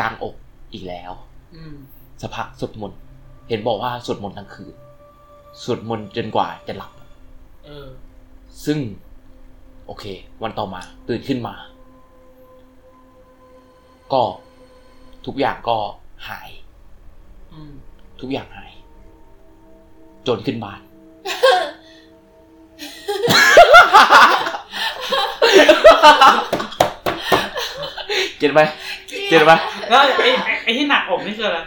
[0.01, 0.35] กลางอก
[0.73, 1.13] อีกแล้ว
[1.57, 1.77] อืม
[2.21, 2.99] สักพักสวดมนต์
[3.49, 4.75] เห็นบอกว่าสวดมนต์ทั้งคืน
[5.63, 6.93] สวดมนต์จนกว่าจะหลับ
[7.65, 7.89] เออ
[8.65, 8.79] ซึ่ง
[9.87, 10.05] โอเค
[10.43, 11.55] วันต่อมาตื่นขึ้นมา
[14.13, 14.23] ก็
[15.27, 15.77] ทุกอย่างก็
[16.29, 16.51] หาย
[17.53, 17.73] อืม
[18.21, 18.73] ทุกอย่างหาย
[20.27, 20.81] จนขึ้นบ้าน
[28.39, 28.61] เก็ตไหม
[29.29, 29.53] เก็ตไหม
[29.89, 31.59] แล้วไอ้ไอ้ไอ้ที่หนักอกนี่คืออะไร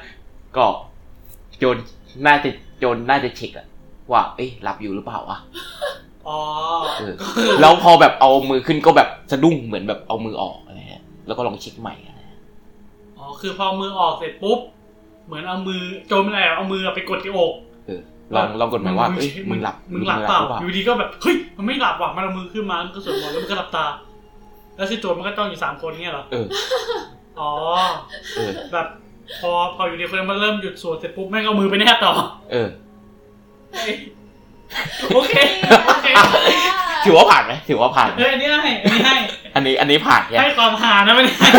[0.58, 0.66] ก็
[1.60, 1.78] โจน
[2.26, 3.68] น่าจะโจนน่าจะเช็คอะ
[4.12, 5.38] ว่าเอ้ยหลับอยู่หรือเปล่าวะ
[6.28, 6.40] อ๋อ
[7.00, 7.16] เออ
[7.62, 12.42] แล้วพอแบบเอามือขึ้นก็แบบสะดุ้งเหมือนแบบเอามือออกอะไรเงี้ยแล้วก็ลองเช็คใหม่อะไรเงี้ย
[13.18, 14.60] อ๋อคือพอมือออกเสร็จปุ๊บ
[15.26, 17.71] เหมือนเอามือโจมอะไรอะเอามือไปกดที่อกเออ
[18.36, 23.86] ลองลองกดหมายว่าเอ้ยมึงหลับมึงหลับเปล่ามึงอยู่ดีก็แบบเฮ้ยมันไม่หลับว่ะมันเอามือขึ้นมามันก็สวดมนต์แล้วมันก็หลับตา
[24.78, 26.46] แล้วคือโจรมันก็ต้องอยู่สามคนเนี่ยเหรอเออ
[27.40, 27.52] อ๋อ
[28.36, 28.88] เออแบบ
[29.42, 32.14] พอพออยู่ดีคนนั้นมันเริ่มหยุดสวดเสร็จปุ๊บแม่งเอามือไปแนบต่อ
[32.52, 32.68] เออ
[35.14, 35.34] โอเค
[35.88, 36.08] โอเค
[37.06, 39.16] ถือว่าผ่านไหมถือว่าผ่านไหมเฮ้ยอันนี้ให้อันนี้ให้
[39.56, 41.50] อันนี้อันนี้ผ่านไงให้ความหานะไม่ได้ให้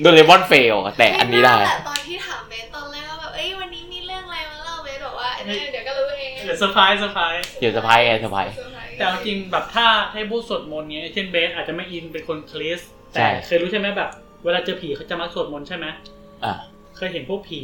[0.00, 2.36] โดเรมอนเฟลแต่อันนี้ได้แต่ตอนที่ถา
[5.50, 14.10] เดี๋ยวเดี๋ยวก็รู้เองเดี๋ยวเซอร์ไพรส์เซอร์ไพรส์เดี๋ยวสะพายไงสะพายเซอร์ไพรส์แต่เอาจริงแบบถ้าให้พูดสวดมนต์เนี้ยเช่นเบสอาจจะไม่อินเป็นคนคริสต์ใช่แต่เคยรู้ใช่ไหมแบบ
[14.44, 15.86] เวลาเจอผีเขาจะมักสวดมนต์ใช่ไหม
[16.44, 16.52] อะ
[16.96, 17.62] เคยเห็นพวกผี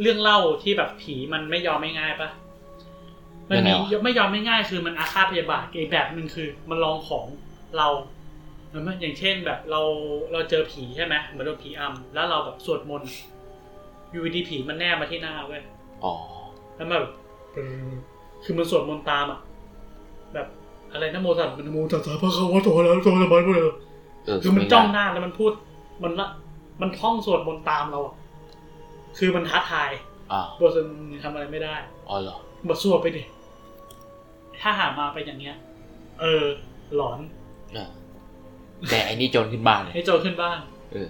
[0.00, 2.28] เรื่องเล่าที่แบบผีมันไม่ยอมไม่ง่ายปะ
[3.48, 3.72] มันมี
[4.04, 7.26] ไม่ยอมไม่ง่ายคือมันอาฆาตพยาบาทอีกแบบหนึ่งคือมันลองของ
[7.76, 7.88] เรา
[8.68, 9.80] เหมือนอย่างเช่นแบบเรา
[10.32, 13.10] เราเจอผีใช่ไหมเหมือนโดนผีอำแล้วเราแบบสวดมนต์
[14.10, 15.62] อยูดีผีมันแนบมาที่หน้าเว้ย
[16.04, 16.14] อ๋อ
[16.76, 17.12] แล้วมันแบบ
[18.44, 19.40] คือมันสวดมนต์ตามอะ
[20.34, 20.46] แบบ
[20.92, 23.74] อะไรนะโมตัสสะนโมตัสสะพระคาวะโตอะระหะโตสัมมาสัมพุทธัสสะ
[24.24, 25.52] เออคือมันจ้องหน้าแล้วมันพูด
[26.02, 26.26] มันละ
[26.80, 28.14] มันท่องสวดมนต์ตามเราอะ
[29.18, 29.90] คือมันท้าทาย
[30.60, 31.74] บทสวดมนต์ทำอะไรไม่ได้
[32.08, 32.36] อ๋อเหรอ
[32.68, 33.22] บทสวดไปดิ
[34.60, 35.56] ถ้าหามาไปอย่างเงี้ย
[36.20, 36.44] เออ
[36.96, 37.18] หลอน
[38.90, 40.58] แต่อันนี้โจรขึ้นบ้านเลยให้โจรขึ้นบ้าน
[40.92, 41.08] เออ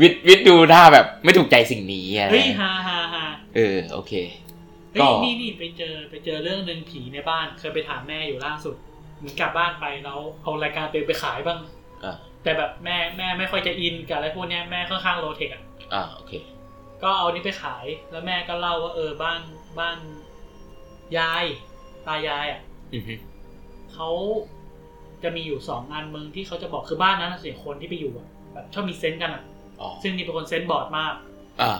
[0.00, 3.15] วิทย์วิทย์ดูท่าแบบไม่ถูกใจสิ่งนี้อะเฮ้ยฮาฮาฮา
[3.56, 4.12] เออโอเค
[4.92, 8.74] เฮ้ก็ยนี่นี่ไปเจอไปเจอเรื่องหนึ่งผีในบ้านเคยไปถามแม่อยู่ล่าสุด
[9.16, 11.58] เหมือนกลับบ้านไปแล้วเอารายการตัวเองไปขายบ้าง
[12.04, 15.62] อ่าแต่แบบแม่แม่ไม่ค่อยจะอินกับอะไรพวกเนี้ยแม่ค่อนข้างโลเทคอะ
[15.94, 16.32] อ่าโอเค
[17.02, 19.40] ก็เอานี้ไปขายแล้วแม่ก็เล่าว่าเออบ้าน
[19.78, 19.98] บ้าน
[21.18, 21.44] ยาย
[22.06, 22.60] ตายายอะ
[22.94, 23.14] อือฮึ
[23.94, 24.10] เขา
[25.22, 29.42] จะมีอยู่สองงานเมืองที่เขาจะบอกคือบ้านนั้นนะเสียคนที่ไปอยู่อะแบบชอบมีเซนส์กันอะ
[29.80, 31.35] อ๋อซึ่งนี่เป็นคนเซนส์บอร์ดมากอ่า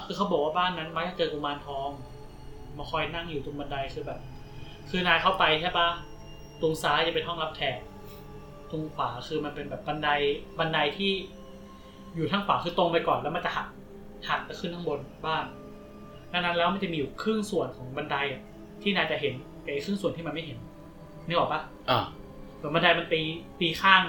[0.06, 1.88] คือเขาบอกว่าบ้านนั้นมักจะเจอกุมารทอง
[2.78, 4.20] มาคอยนั่งอยู่ตรงบันไดคือแบบ
[4.90, 5.88] คือนายเข้าไปใช่ปะ
[6.60, 7.78] ตรงซ้ายจะเป็นห้องรับแขก
[8.70, 10.08] ตรงขวาคือมันเป็นแบบบันได
[10.58, 11.12] บันไดที่
[12.14, 13.68] อยู่ทางขวาคือตรงไปก่อนแล้วมันจะหัก
[14.28, 15.44] หักไปขึ้นข้างบนบ้าน
[16.32, 18.42] ดังนั้นแล้วมันจะมีอยู่ครึ่งส่วนของบันไดอะ
[18.82, 20.58] ที่นายจะเห็นกับอีกครึ่งส่วนที่มันไม่เห็น
[21.26, 21.60] นึกออกปะ
[21.90, 22.04] อ่า
[22.56, 23.22] เหมือนบันไดมันตี
[23.60, 24.02] ตีข้าง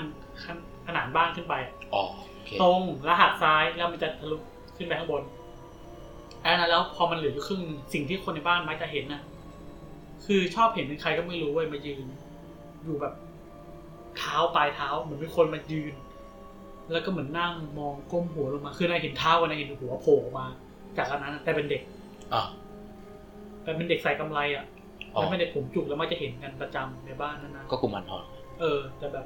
[0.43, 2.03] ข้างผนังบ้านขึ้นไปอะอ๋อ
[2.33, 4.37] โอเคตรงแล้วหักซ้ายแล้วมันจะทะลุ
[4.77, 5.23] ขึ้นไปข้างบน
[6.43, 9.21] อันนั้นแล้วพอมันเหลืออยู่ครึ่งหนึ่งสิ่งที่คนในบ้านมักจะเห็นนะ
[10.25, 12.05] คือชอบเห็นเป็นใครก็ไม่รู้เว้ยมายืน
[12.83, 13.13] อยู่แบบ
[14.17, 15.93] เท้าปลายเท้าเหมือนเป็นคนมายืน
[16.91, 20.45] แล้วก็เหมือนนั่งมองก้มหัวลงมาคือนายเห็นเท้ากับนายเห็นหัวโผล่ออกมา
[20.97, 21.81] จากอันนั้นอะแต่เป็นเด็ก
[22.33, 22.43] อ่า
[23.63, 24.65] แต่เป็นเด็กใส่กำไรอะ
[25.13, 28.23] อ๋อแล้วเป็นเด็กผมจุกแล้วมักจะเห็นกันประจำในบ้านนั้นนะก็กุมารทอง
[28.59, 29.25] เออ แต่แบบ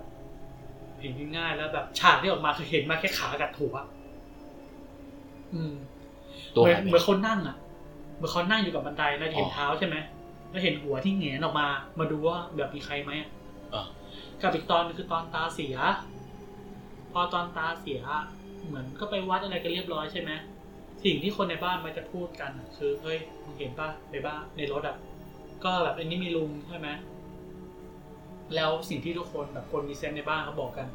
[1.02, 3.76] เห็นง่ายๆแล้วแบบฉากที่ออกมาคือเห็นมาแค่ขากับหัว
[5.54, 5.74] อืม
[6.56, 7.56] ตัวเหมือนหายไปเหมือนเขานั่งอะ
[8.16, 9.96] เหมือนเขานั่งอยู่กับบันไดแล้วเห็นอ๋อเท้าใช่ไหม
[10.50, 11.68] แล้วเห็นหัวที่แหงนออกมา
[12.00, 13.30] มาดูว่าแบบมีใครไหมอะ
[13.74, 13.86] อ่า
[14.42, 15.78] กับอีกตอนนึงคือตอนตาเสีย
[17.12, 18.02] พอตอนตาเสีย
[18.68, 20.32] เหมือนก็ไปวัดอะไรกันเรียบร้อยใช่ไหม
[21.04, 24.98] สิ่งที่คนในบ้านมันจะพูดกันอะคือเฮ้ยมึงเห็นป่ะในบ้านในรถอะ
[25.64, 26.90] ก็แบบอันนี้มีลุงใช่ไหม
[28.56, 30.88] แล้วสิ่งที่ทุกคนแบบคนมีเซนส์ในบ้านเขาบอกกัน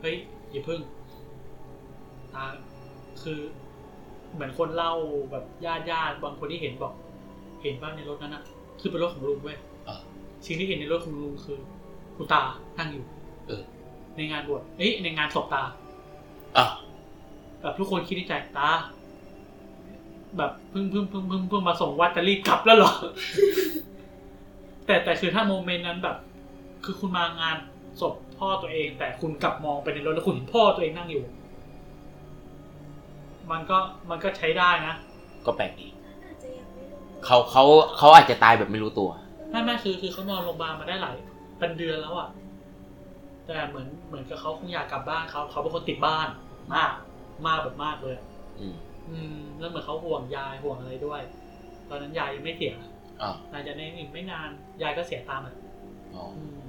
[0.00, 0.16] เฮ้ย
[0.50, 0.80] อย่าพึ่ง
[2.34, 2.44] ตา
[3.22, 3.40] คือ
[4.34, 4.92] เหมือนคนเล่า
[5.30, 6.92] แบบญาติญาติบางคนที่เห็นบอก
[7.62, 8.42] เห็นบ้านในรถนั้นอะ
[8.80, 9.58] คือเป็นรถของลุงเว้ย
[9.88, 9.98] อ่า
[10.46, 11.58] สิ่งที่เห็นในรถของลุงคือ
[12.16, 12.42] คุณตา
[12.78, 13.04] นั่งอยู่
[13.46, 13.62] เออ
[14.16, 15.62] ในงานบวชเอ้ยในงานศพตา
[16.56, 16.66] อ่า
[17.60, 18.70] แบบทุกคนคิดในใจตา
[20.36, 22.92] แบบเพิ่งเพิ่งเพิ่งเพิ่งเพิ่งมาส่งวัดจะรีบกลับแล้วเหรอ
[24.86, 26.16] แต่แต่คือถ้าโมเมนต์นั้นแบบ
[26.84, 27.56] คือคุณมางาน
[28.00, 31.24] ศพพ่อตัวเอง แต่คุณกลับมองไปในรถแล้วคุณเห็นพ่อตัวเองนั่งอยู่
[33.50, 33.78] มันก็
[34.10, 34.94] มันก็ใช้ได้นะ
[35.46, 35.88] ก็แปลกดี
[36.24, 37.64] อาจจะยังไม่รู้เขาเขา
[37.98, 39.10] เขาอาจจะตายแบบไม่รู้ตัว
[39.50, 41.14] ไม่ไม่คือคือเขานอนโรงพยาบาลมาได้หลาย
[41.58, 42.28] เป็นเดือนแล้วอะ
[43.46, 46.28] แต่เหมือนเหมือนกับเขาคงอยากกลับบ้านเขาเขาเป็นคนติดบ้าน
[46.74, 46.92] มาก
[47.46, 48.24] มากแบบมากเลยอะ
[48.60, 48.74] อืม
[49.10, 51.20] อืมแล้วเหมือนเขาห่วงยายห่วงอะไรด้วย
[51.88, 52.74] ตอนนั้นยายยังไม่เสีย
[53.22, 54.48] อ่าหลังจากนั้นอีกไม่นาน
[54.82, 55.54] ยายก็เสียตามอะ
[56.14, 56.60] อ๋ออืม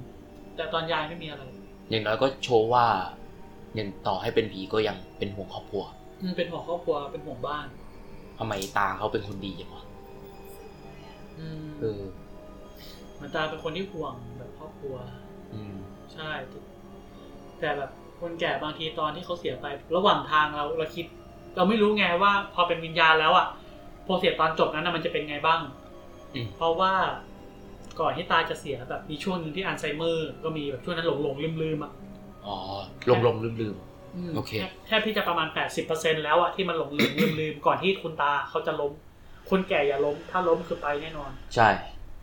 [0.56, 1.42] แต่ตอนยายไม่มีอะไร
[1.90, 2.86] อย่างน้อยก็โชว์ว่า
[3.78, 5.84] ยังต่อให้เป็นผีก็ยังเป็นห่วงครอบครัว
[6.22, 7.66] อืมเป็นห่วงครอบครัวเป็นห่วงบ้าน
[8.38, 9.84] ทำไมตาเขาเป็นคนดีจังวะ
[11.38, 12.02] อืมเออ
[13.14, 14.94] เหมันตาเป็นคนที่ห่วงแบบครอบครัว
[15.52, 15.76] อืม
[16.14, 16.30] ใช่
[17.60, 19.66] แต่แบบคนแก่บางทีตอนที่เขาเสียไป
[19.96, 21.06] ระหว่างทางเราเราคิด
[21.56, 23.46] เราไม่รู้ไงว่าพอเป็นวิญญาณแล้วอะ
[24.06, 25.60] พอเสียตอนจบนั้นนะมันจะเป็นไงบ้าง
[26.34, 26.92] อืมเพราะว่า
[28.00, 31.92] ก่อนที่ตาจะเสียแบบมีช่วงหนึ่งที่อัลไซเมอร์ ก็มีแบบช่วงนั้นหลงหลงลืมลืมๆอะ
[32.46, 32.56] อ๋อ
[33.10, 33.91] ลงลงลืมลืมม
[34.36, 38.92] โอเคแทบแทบที่จะประมาณแปดสิบเปอร์เซ็นแล้วอะที่มันหลงลืมลืมลืมก่อนที่คุณตาเขาจะล้ม
[39.50, 41.68] คนแก่อย่าล้ม ถ้าล้มคือไปแน่นอน ใช่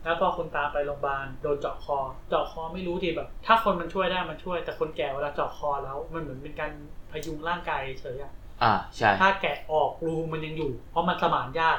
[0.04, 6.72] แล้วพอคุณตาไปโรงพยาบาลโดนเจาะคอ เจาะคอไม่รู้ดิแบบ ถ้าคนมันช่วยได้มันช่วย แต่คนแก่เวลาเจาะคอแล้ว มันเหมือนเป็นการ
[7.10, 8.32] พยุงร่างกายเฉยอะ
[8.62, 11.78] อ่าใช่ ถ้าแกะออกรูมันยังอยู่ เพราะมันสมานยาก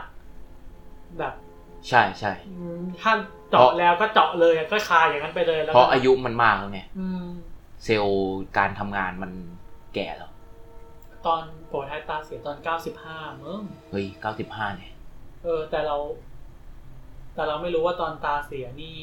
[1.20, 1.34] แบบ
[1.90, 3.12] ใช่ใช่อืมถ้า
[3.50, 7.28] เจาะแล้วก็เจาะเลยอะก็คาอย่างนั้นไปเลยแล้วเพก็ราะอายุมันมากแล้วไงอืม
[7.84, 8.18] เซลล์
[8.58, 9.32] การทำงานมัน
[9.96, 10.32] แก่แล้ว
[11.26, 13.62] ตอนโปรดท้ายตาเสียตอนเก้าสิบห้าเมื่อ
[13.92, 14.94] เฮ้ยเก้าสิบห้าเนี่ย
[15.44, 15.98] เออ แต่เรา
[17.36, 18.98] แต่เราไม่รู้ว่าตอนตาเสียนี่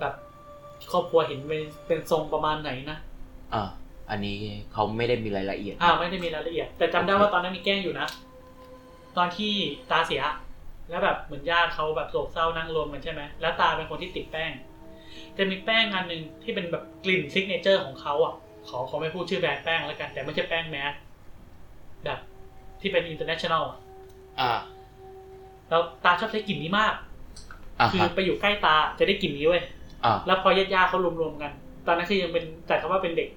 [0.00, 0.14] แบบ
[0.92, 2.98] ครอบครัวเห็นเป็นเป็นทรงประมาณไหนนะ
[3.54, 3.62] อ่า
[4.10, 4.36] อันนี้
[4.72, 8.06] เขาไม่ได้มีรายละเอียด อ่า ไม่ได้มีรายละเอียด แต่จำได้ว่าตอนนั้นมีแกล้งอยู่นะ
[9.16, 9.52] ตอนที่
[9.90, 10.22] ตาเสีย
[10.90, 14.52] แล้วแบบเหมือนญาติเขาแบบโศกเศร้านั่งรวมกันใช่ไหมแล้วตาเป็นคนที่ติดแป้ง
[15.38, 18.34] จะมีแป้งอันหนึ่งที่เป็นแบบกลิ่น signature ของเขาอะ
[18.68, 20.94] ขอเขาไม่พูดชื่อแบรนด์แป้งแล้วกัน แต่ไม่ใช่แป้ง mass
[22.04, 22.18] แบบ
[22.80, 23.78] ที่เป็น international อะ
[24.40, 24.52] อ่า
[25.68, 26.94] แล้วตาชอบใช้กลิ่นนี้มาก
[27.78, 29.62] อ่าคือฮะไปอยู่ใกล้ตาจะได้กลิ่นนี้เว้ย
[30.04, 31.52] อ่าแล้วพอญาติๆเขารวมๆกัน
[31.86, 33.28] ตอนนั้นคือยังเป็นแต่คำว่าเป็นเด็ก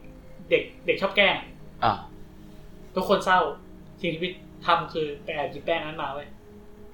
[0.50, 1.36] เด็ก เด็กชอบแกล้ง
[1.84, 1.94] อ่า
[2.96, 3.40] ทุกคนเศร้า
[4.02, 4.34] สิ่งที่พี่
[4.66, 6.28] ทำคือไปแอบหยิบแป้งนั้นมาเว้ย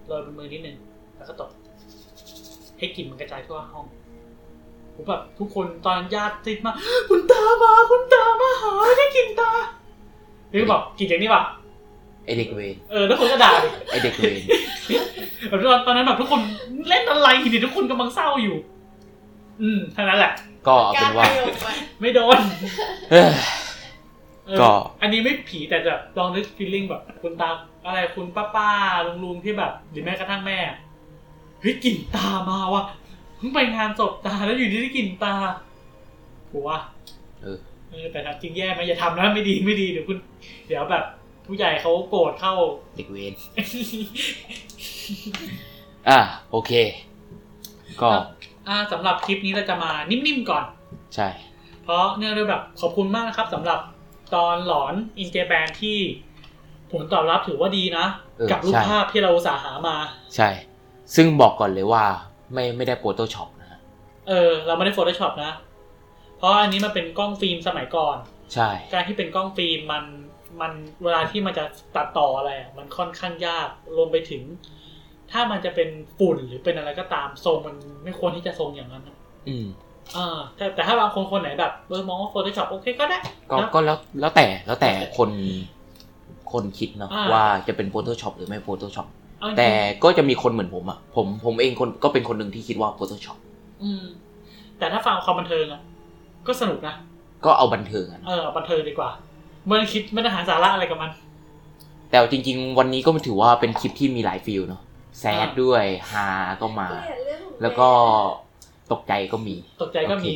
[0.08, 0.78] โรยบนมือนิดนึง
[1.16, 1.50] แล้วก็ตบ
[2.78, 3.86] ให้กลิ่นมันกระจายทั่วห้อง
[5.02, 6.74] ผมแบบทุกคนตอนญาติติดมา
[7.10, 9.52] คุณตามาคุณตามาหาได้กลิ่นตา
[10.52, 11.42] พี่บอกกลิ่นอย่างนี้ป่ะ
[12.26, 14.40] ไอเด็กเวนเออแล้วคนก็ด่าดิไอเด็กเวน
[15.50, 16.42] แบบตอนตอนนั้นแบบทุกคน
[16.90, 18.58] เล่นอะไรดิทุกคนกำลังเศร้าอยู่
[19.62, 20.32] อืมเท่านั้นแหละ
[20.68, 22.40] ก็เอากาเป็รนปว่าระโยคอะไม่โดน
[23.12, 23.32] เอ้ย
[24.48, 24.72] เออก็
[25.02, 27.50] อันนี้ไม่ผีแต่แบบลองนึกฟีลลิ่งแบบ คุณตา
[27.86, 28.70] อะไรคุณป้าป้า
[29.06, 30.58] ลุงลุงที่แบบหรือแม้กระทั่งแม่
[31.62, 35.36] เฮ้ยกลิ่นตามาว่ะเพิ่งไปงานศพตาแล้วอยู่ดีได้กลิ่นตา
[36.52, 36.80] กูว่า
[37.42, 37.58] เออ
[37.90, 40.18] เออแต่ทำจริงแย่ไหมอย่าทำนะไม่ดีไม่ดีเดี๋ยวคุณ
[40.68, 41.04] เดี๋ยวแบบ
[41.46, 42.54] ผู้ใหญ่เขาโกรธเข้า
[42.96, 43.34] เด็กเวน
[46.10, 46.20] อ่า
[46.52, 46.72] โอเค
[48.02, 48.10] ก็
[48.68, 50.64] อ่าสำหรับคลิปนี้เราจะมานิ่มๆก่อน
[51.16, 51.28] ใช่
[51.84, 53.80] เพราะเนื่องด้วยแบบขอบคุณมากนะครับสำหรับ
[54.36, 55.98] ตอนหลอนอินเจแปนที่
[56.92, 58.06] ผลตอบรับถือว่าดีนะ
[58.38, 59.96] เออกับรูปใช่ภาพที่เราอุตสาห์หามา
[60.36, 60.50] ใช่
[61.16, 62.06] ซึ่งบอกก่อนเลยว่า
[62.54, 63.80] ไม่ไม่ได้ Photoshop นะฮะ
[64.28, 65.52] เออ เราไม่ได้ Photoshop นะ
[66.38, 68.18] เพราะอันนี้มันเป็นกล้องฟิล์มสมัยก่อน
[68.54, 70.04] ใช่ การที่เป็นกล้องฟิล์มมัน
[70.62, 70.72] มัน
[71.04, 74.44] เวลาที่มันจะตัดต่ออะไรอะมันค่อนข้างยากรวมไปถึง
[75.32, 79.18] ถ้ามันจะเป็นฝุ่นหรือเป็นอะไรก็ตามทรงมันไม่ควรที่จะทรงอย่างนั้นนะ
[79.50, 79.68] อืม
[80.18, 83.20] อ่าแต่แต่ถ้าบางคนคนไหนแบบเออมองว่า Photoshop โอเคก็ได้
[83.52, 85.30] ก็นะก็แล้วแล้วแต่แล้วแต่คน
[86.52, 89.21] คนคิดเนาะอ่าว่าจะเป็น Photoshop หรือไม่ Photoshop เอาจริงๆ
[89.58, 89.70] แต่
[90.04, 93.38] ก็จะมีคนเหมือนผมอะ ผมผมเองคนก็เป็นคนหนึ่งที่คิดว่า Photoshop
[93.84, 94.04] อืม
[94.80, 95.82] แต่ถ้าฟังความบันเทิงอะ
[96.48, 96.96] ก็สนุกนะ
[97.46, 99.10] ก็เอาบันเทิงอะเออบันเทิงดีกว่า
[99.68, 101.12] เมื่อคิดไม่ได้หาสาระอะไรกับมัน
[102.10, 104.82] แต่จริง ๆ วันนี้ก็ถือว่าเป็นคลิปที่มีหลาย feel เนาะ
[105.20, 106.28] sad อ่าด้วยฮา
[106.62, 107.90] ก็มาเกลียดเรื่องของแล้วก็
[108.92, 110.34] ตกใจก็มี ตกใจก็มี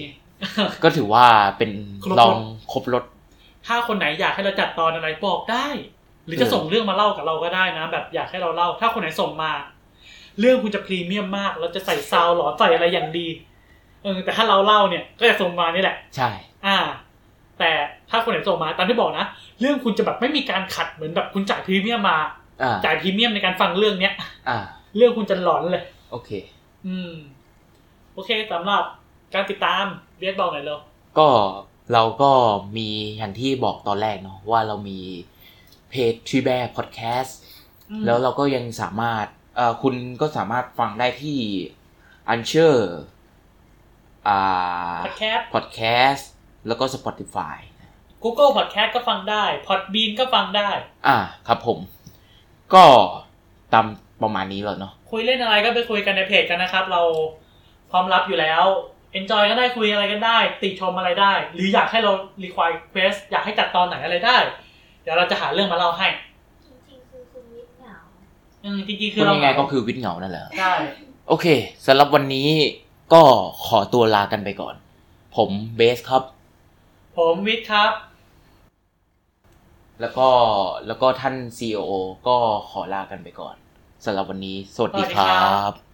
[0.84, 1.26] ก็ถือว่า
[1.58, 1.72] เป็น
[2.04, 2.38] ครบรสลอง
[2.72, 3.04] ครบรส
[3.68, 5.68] ถ้าคนไหนอยากให้เราจัดตอนอะไรบอกได้
[6.26, 9.52] หรือจะเออส่งเรื่องมาเล่ากับเราก็ได้นะ แบบอยากให้เราเล่า ถ้าคนไหนส่งมา
[10.40, 13.28] เรื่องคุณจะพรีเมียมมากเราจะใส่ sound หลอนใส่อะไรอย่างดี
[14.04, 16.30] เออแต่ถ้าเราเล่าเนี่ย ก็จะส่งมานี่แหละ ใช่
[16.66, 16.78] อ่า
[17.60, 17.72] แต่
[18.10, 19.26] ถ้าคนไหนส่งมาตามที่บอกนะ
[19.60, 22.18] เรื่องคุณจะแบบไม่มีการขัดเหมือนแบบคุณจ่ายพรีเมียมมา
[22.64, 24.14] อ่าจ่ายพรีเมียมในการฟังเรื่องเนี้ย
[24.50, 24.58] อ่า
[24.98, 26.30] เรื่องคุณจะหลอนเลย โอเค
[26.88, 27.14] อืม
[28.14, 28.84] โอเคสำหรับ
[29.34, 29.86] การติดตาม
[30.18, 30.80] เบียสบอกหน่อยเร็ว
[31.18, 31.28] ก็
[31.94, 32.32] เราก็
[32.78, 35.00] มีอย่างที่บอกตอนแรกเนาะว่าเรามี
[35.96, 37.38] เพจ Three Bear Podcast
[37.92, 39.26] อืมแล้วเราก็ยังสามารถ
[39.56, 41.40] เอ่อคุณก็สามารถฟังได้ที่
[42.30, 42.96] Anchor
[44.28, 45.80] อ่าพอดแคสต์พอดแค
[46.10, 46.30] สต์
[46.68, 47.58] แล้วก็ Spotify
[48.24, 50.70] Google Podcast ก็ฟังได้ Podbean ก็ฟังได้
[51.08, 51.18] อ่า
[51.48, 51.80] ครับผม
[52.74, 52.86] ก็
[53.74, 53.86] ตาม
[54.24, 57.02] ประมาณนี้แล้วเนาะคุยเล่นอะไรก็ไปคุยกันในเพจกันนะครับ เรา
[57.92, 58.64] พร้อมรับอยู่แล้ว
[59.20, 62.12] enjoy ก็ได้คุยอะไรกันได้ ติชมอะไรได้ หรืออยากให้เรา
[62.44, 64.38] request อยากให้จัดตอนไหนอะไรได้
[65.06, 66.08] เดี๋ยวเราจะหาเรื่องมาเล่าให้
[66.66, 67.98] จริงๆคือคุณวิทย์เหงา
[68.64, 70.74] อืมจริงๆคืพูอดเราง่ายๆก็คือวิทย์เหงานั่นแหละ ใช่
[71.28, 71.46] โอเค
[71.86, 72.50] สำหรับวันนี้
[73.14, 73.22] ก็
[73.66, 74.76] ขอตัวลากันไปก่อน
[75.36, 76.24] ผมเบสครับ
[77.18, 77.92] ผมวิทย์ครับ
[80.02, 80.28] แล้วก็
[80.88, 81.90] แล้วก็ท่าน CEO
[82.28, 82.38] ก็
[82.70, 83.56] ขอลากันไปก่อน
[84.06, 85.85] สำหรับวันนี้ สวัสดีสวัสดีคครัรับ บ